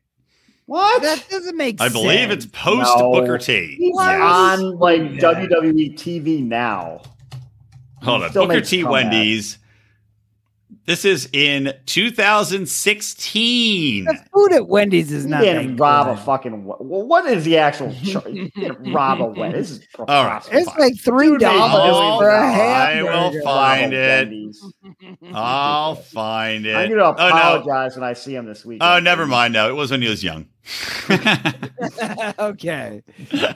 [0.66, 1.00] What?
[1.02, 1.92] That doesn't make I sense.
[1.94, 3.12] believe it's post No.
[3.12, 3.76] Booker T.
[3.78, 5.40] He's Why on like do that?
[5.42, 7.02] WWE TV now.
[8.02, 8.32] Hold on.
[8.32, 8.82] Booker T.
[8.82, 8.92] comeback.
[9.12, 9.58] Wendy's.
[10.86, 14.04] This is in 2016.
[14.04, 15.40] The food at Wendy's is He not.
[15.40, 16.64] didn't that rob a fucking.
[16.64, 17.92] Well, what is the actual?
[18.04, 19.78] char- He didn't rob a Wendy's.
[19.78, 20.40] This is All right.
[20.42, 20.68] preposterous.
[20.68, 22.62] It's like three dollars for a of dollars.
[22.62, 24.28] I will find Rob a it.
[24.46, 25.32] Wendy's.
[25.34, 26.74] I'll find it.
[26.76, 27.36] I'm going to Oh, no.
[27.36, 28.78] apologize when I see him this week.
[28.82, 29.52] Oh, never mind.
[29.52, 30.48] No, it was when he was young.
[32.38, 33.02] okay,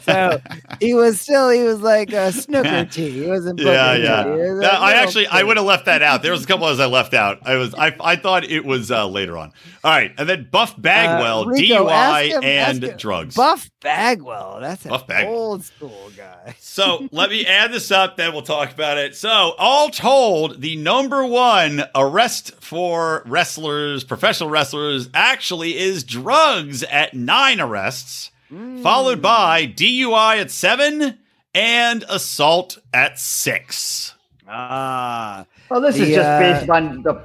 [0.03, 0.41] so
[0.81, 3.11] he was still he was like a snooker tea.
[3.11, 3.61] He wasn't.
[3.61, 4.25] Yeah, yeah.
[4.27, 6.23] Was a No, I little actually I would have left that out.
[6.23, 7.39] There was a couple others I left out.
[7.43, 9.53] I was I I thought it was uh, later on.
[9.85, 13.35] All right, and then Buff Bagwell, Uh, Rico, DUI him- and drugs.
[13.35, 14.59] Buff Bagwell.
[14.61, 15.35] That's an Buff Bagwell.
[15.35, 16.55] old school guy.
[16.61, 19.15] So let me add this up, then we'll talk about it.
[19.17, 27.15] So, all told, the number one arrest for wrestlers, professional wrestlers, actually is drugs at
[27.15, 28.83] nine arrests, Mm.
[28.83, 31.19] followed by DUI at seven
[31.55, 34.15] and assault at six.
[34.49, 37.23] Ah, Well, this is The, just uh, based on the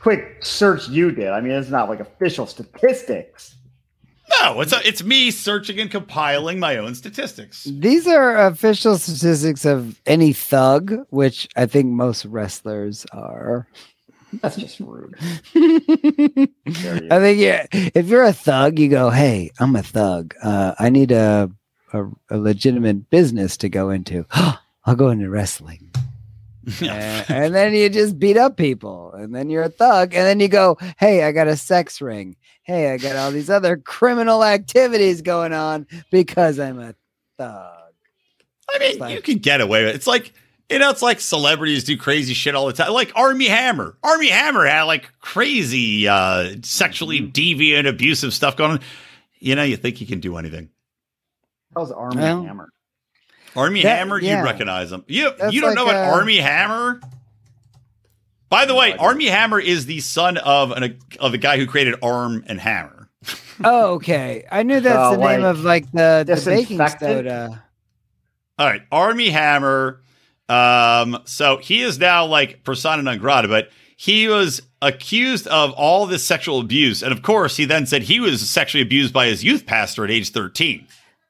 [0.00, 1.28] quick search you did.
[1.28, 3.54] I mean, it's not like official statistics.
[4.46, 7.64] No, it's a, it's me searching and compiling my own statistics.
[7.64, 13.66] these are official statistics of any thug, which I think most wrestlers are.
[14.42, 15.16] That's just rude.
[15.56, 20.34] I think yeah, if you're a thug, you go, "Hey, I'm a thug.
[20.40, 21.50] Uh, I need a,
[21.92, 24.26] a a legitimate business to go into.
[24.84, 25.90] I'll go into wrestling."
[26.82, 30.40] and, and then you just beat up people, and then you're a thug, and then
[30.40, 32.36] you go, "Hey, I got a sex ring.
[32.64, 36.94] Hey, I got all these other criminal activities going on because I'm a
[37.38, 37.72] thug."
[38.74, 39.96] I mean, Like- you can get away with it.
[39.96, 40.32] It's like,
[40.68, 42.92] you know, it's like celebrities do crazy shit all the time.
[42.92, 43.96] Like Armie Hammer.
[44.02, 47.30] Armie Hammer had like crazy, uh, sexually Mm-hmm.
[47.30, 48.80] deviant, abusive stuff going on.
[49.38, 50.70] You know, you think he can do anything.
[51.74, 52.72] That was Armie Well, Hammer.
[53.56, 54.38] Armie That- Hammer, yeah.
[54.40, 55.04] you recognize him.
[55.06, 57.00] You That's you don't like, know what uh, Armie Hammer?
[58.48, 58.94] By the way.
[58.96, 63.08] Armie Hammer is the son of an of the guy who created Arm and Hammer.
[63.64, 64.44] Oh, okay.
[64.52, 67.10] I knew that's So, the name of like the, the baking disinfectant?
[67.10, 67.64] soda.
[68.58, 70.02] All right, Armie Hammer.
[70.50, 76.04] Um, so he is now like persona non grata, but he was accused of all
[76.04, 79.42] this sexual abuse, and of course, he then said he was sexually abused by his
[79.42, 80.86] youth pastor at age thirteen.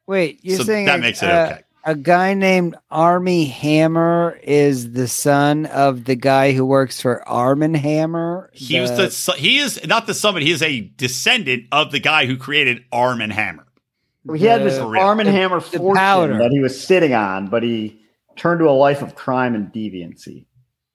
[0.09, 1.63] Wait, you're so saying that a- makes it uh, okay.
[1.89, 7.63] A guy named Armie Hammer is the son of the guy who works for Arm
[7.63, 8.51] and Hammer.
[8.53, 12.01] He was the he is not the son, but he is a descendant of the
[12.01, 13.67] guy who created Arm and Hammer.
[14.35, 15.01] He had this the- real.
[15.01, 16.39] Arm and the- Hammer the fortune powder.
[16.39, 18.01] that he was sitting on, but he
[18.35, 20.45] turned to a life of crime and deviancy.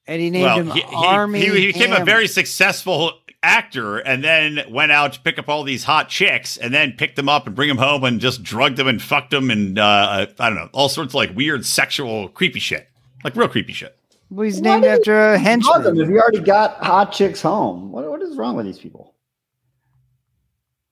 [0.08, 1.40] and he named well, him he, he- Armie.
[1.40, 3.14] he, he became a very successful
[3.44, 7.16] actor and then went out to pick up all these hot chicks and then picked
[7.16, 10.28] them up and bring them home and just drugged them and fucked them and uh,
[10.40, 12.88] I don't know all sorts of like weird sexual creepy shit
[13.24, 13.98] like real creepy shit.
[14.30, 16.00] Well, he's Why named did he after a henchman.
[16.00, 17.92] if he already got hot chicks home.
[17.92, 19.14] What, what is wrong with these people?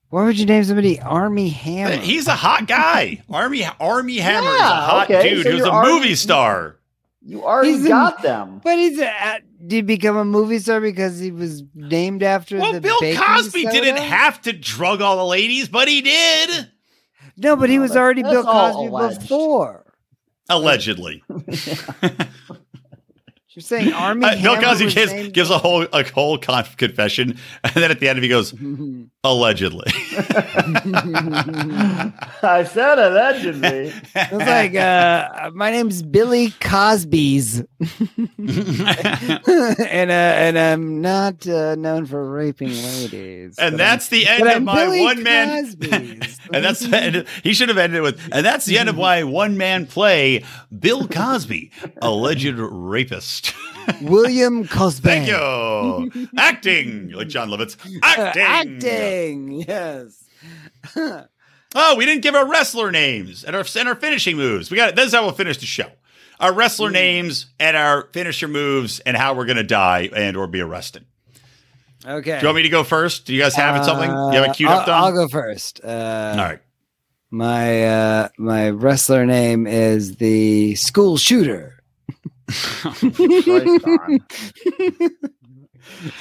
[0.09, 1.97] Why would you name somebody Armie Hammer?
[1.97, 3.21] He's a hot guy.
[3.29, 6.77] Armie Armie Hammer is a hot okay, dude so who's a already- movie star.
[7.21, 8.59] You already He's in- got them.
[8.63, 12.73] but he's a, did he become a movie star because he was named after Well,
[12.73, 13.71] the Bill baking Cosby soda?
[13.81, 16.69] didn't have to drug all the ladies, but he did.
[17.37, 19.19] No, but he was that- already that's Bill Cosby alleged.
[19.21, 19.85] before.
[20.49, 21.23] Allegedly.
[23.51, 27.37] You're saying Armie Uh, Bill Cosby gives, named- gives a whole a whole con- confession,
[27.63, 28.53] and then at the end of he goes,
[29.23, 29.85] allegedly.
[32.41, 33.93] I said allegedly.
[34.15, 37.69] It's like, uh, my name's Billy Cosby's, and
[40.11, 43.57] uh, and I'm not uh, known for raping ladies.
[43.57, 45.65] and that's the I'm, end of I'm my Billy one man.
[45.65, 46.39] Cosby's.
[46.53, 49.57] and that's and he should have ended with, and that's the end of my one
[49.57, 50.43] man play,
[50.77, 53.53] Bill Cosby, alleged rapist.
[54.01, 55.01] William Cosby.
[55.09, 56.29] Thank you.
[56.37, 57.75] Acting, like Jon Lovitz.
[58.03, 58.41] Acting.
[58.43, 58.79] Acting,
[59.67, 60.23] yes.
[61.75, 64.71] Oh, we didn't give our wrestler names and our, and our finishing moves.
[64.71, 65.91] We got this is how we'll finish the show.
[66.39, 70.61] Our wrestler names and our finisher moves and how we're gonna die and or be
[70.61, 71.05] arrested.
[72.05, 72.35] Okay.
[72.39, 73.25] Do you want me to go first?
[73.25, 74.09] Do you guys have it something?
[74.09, 75.03] You have it queued Uh, I'll, up, Don?
[75.03, 75.81] I'll go first.
[75.83, 76.59] Uh, All right.
[77.29, 81.83] My uh, my wrestler name is the school shooter.
[82.47, 83.17] Christ,
[83.83, 84.19] Don.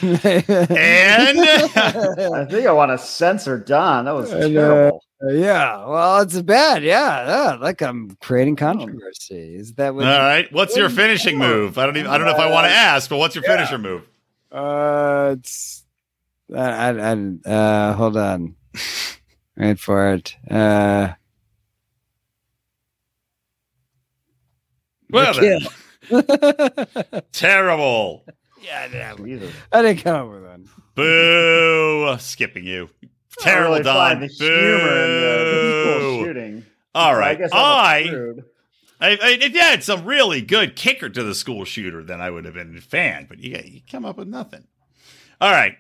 [0.03, 4.05] And I think I want to censor Don.
[4.07, 5.05] That was And, uh, terrible.
[5.31, 6.83] yeah, well, it's bad.
[6.83, 9.55] Yeah, yeah, like I'm creating controversy.
[9.57, 10.05] Is that all what?
[10.05, 10.53] right.
[10.53, 11.79] What's your finishing move?
[11.79, 13.79] I don't even I don't know if I want to ask, but what's your finisher
[13.79, 14.03] move?
[14.51, 15.85] Uh, it's.
[16.55, 18.55] I, I, I uh, hold on.
[19.57, 20.37] Wait for it.
[20.51, 21.12] Uh,
[25.11, 25.61] Well, then,
[27.33, 28.25] terrible.
[28.63, 29.53] Yeah, yeah, Jesus.
[29.73, 30.69] I didn't come up with one.
[30.95, 32.17] Boo.
[32.19, 32.89] Skipping you.
[33.39, 34.21] Terrible, really Don.
[34.21, 36.25] The humor in the, the school Boo.
[36.25, 36.67] shooting.
[36.95, 37.39] All I right.
[37.39, 38.33] guess I'm I.
[39.01, 42.31] I, I, if you had some really good kicker to the school shooter, then I
[42.31, 43.27] would have been a fan.
[43.29, 44.65] But you, you come up with nothing.
[45.41, 45.75] All right.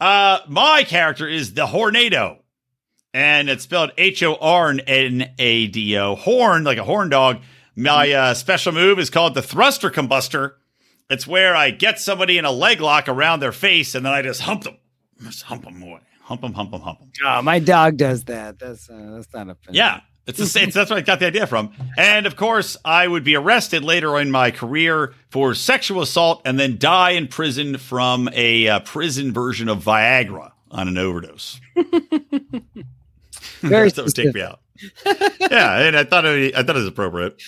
[0.00, 2.38] Uh, my character is the Hornado,
[3.14, 6.16] and it's spelled H O R N A D O.
[6.16, 7.40] Horn, like a horn dog.
[7.76, 10.54] My uh, special move is called the Thruster Combustor.
[11.08, 14.22] It's where I get somebody in a leg lock around their face, and then I
[14.22, 14.76] just hump them,
[15.22, 17.10] just hump them away, hump them, hump them, hump them.
[17.24, 18.58] Oh, my dog does that.
[18.58, 19.74] That's uh, that's not a thing.
[19.74, 20.00] Yeah.
[20.26, 20.70] It's the same.
[20.70, 21.70] That's where I got the idea from.
[21.96, 26.58] And of course, I would be arrested later in my career for sexual assault and
[26.58, 31.60] then die in prison from a uh, prison version of Viagra on an overdose.
[33.60, 34.60] Very that would take me out.
[35.50, 37.40] yeah, and I thought it, I thought it was appropriate.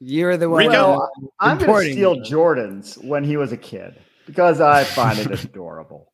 [0.00, 0.66] You're the one.
[0.66, 0.72] Rico?
[0.72, 2.24] Well, I'm going to importing steal it.
[2.24, 3.94] Jordan's when he was a kid
[4.26, 6.12] because I find it adorable.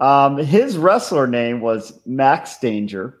[0.00, 3.18] Um, his wrestler name was Max Danger.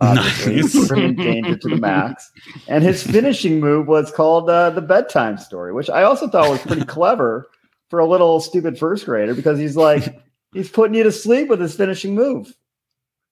[0.00, 0.88] Obviously, Nice.
[0.88, 2.30] bringing danger to the max.
[2.66, 6.60] And his finishing move was called uh, the bedtime story, which I also thought was
[6.60, 7.46] pretty clever
[7.88, 10.20] for a little stupid first grader because he's like
[10.54, 12.52] he's putting you to sleep with his finishing move.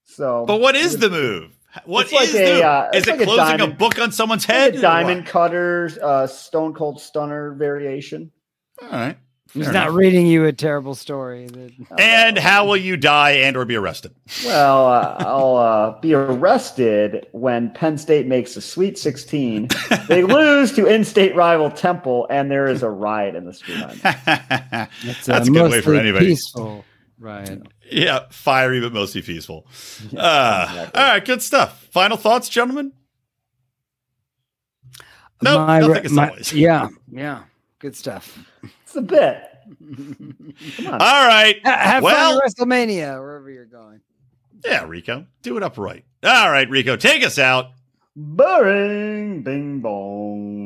[0.05, 1.51] So, But what is the move?
[1.85, 4.12] What It's like is a, the uh, Is it like closing a diamond- book on
[4.12, 4.75] someone's Like head?
[4.77, 5.29] a diamond what?
[5.31, 8.31] cutter, uh, stone cold stunner variation.
[8.83, 9.16] All right.
[9.53, 11.47] He's Fair not reading you a terrible story.
[11.47, 14.14] that- And how will you die and or be arrested?
[14.45, 19.68] Well, uh, I'll uh, be arrested when Penn State makes the Sweet 16.
[20.09, 23.79] They lose to in-state rival Temple, and there is a riot in the street.
[23.81, 24.01] line.
[25.03, 26.27] It's That's a good way for anybody.
[26.27, 26.85] Peaceful,
[27.18, 27.61] right?
[27.93, 29.66] Yeah, fiery but mostly peaceful.
[30.16, 31.01] Uh, exactly.
[31.03, 31.86] All right, good stuff.
[31.91, 32.93] Final thoughts, gentlemen?
[35.43, 37.43] No, My nothing re- my- Yeah, yeah,
[37.78, 38.38] good stuff.
[38.82, 39.43] It's a bit.
[39.78, 40.93] Come on.
[40.93, 41.57] All right.
[41.64, 44.01] Ha- Have Well- fun WrestleMania, wherever you're going.
[44.64, 45.26] Yeah, Rico.
[45.43, 46.05] Do it upright.
[46.22, 47.70] All right, Rico, take us out.
[48.14, 49.43] Boring.
[49.43, 50.60] Bing bong.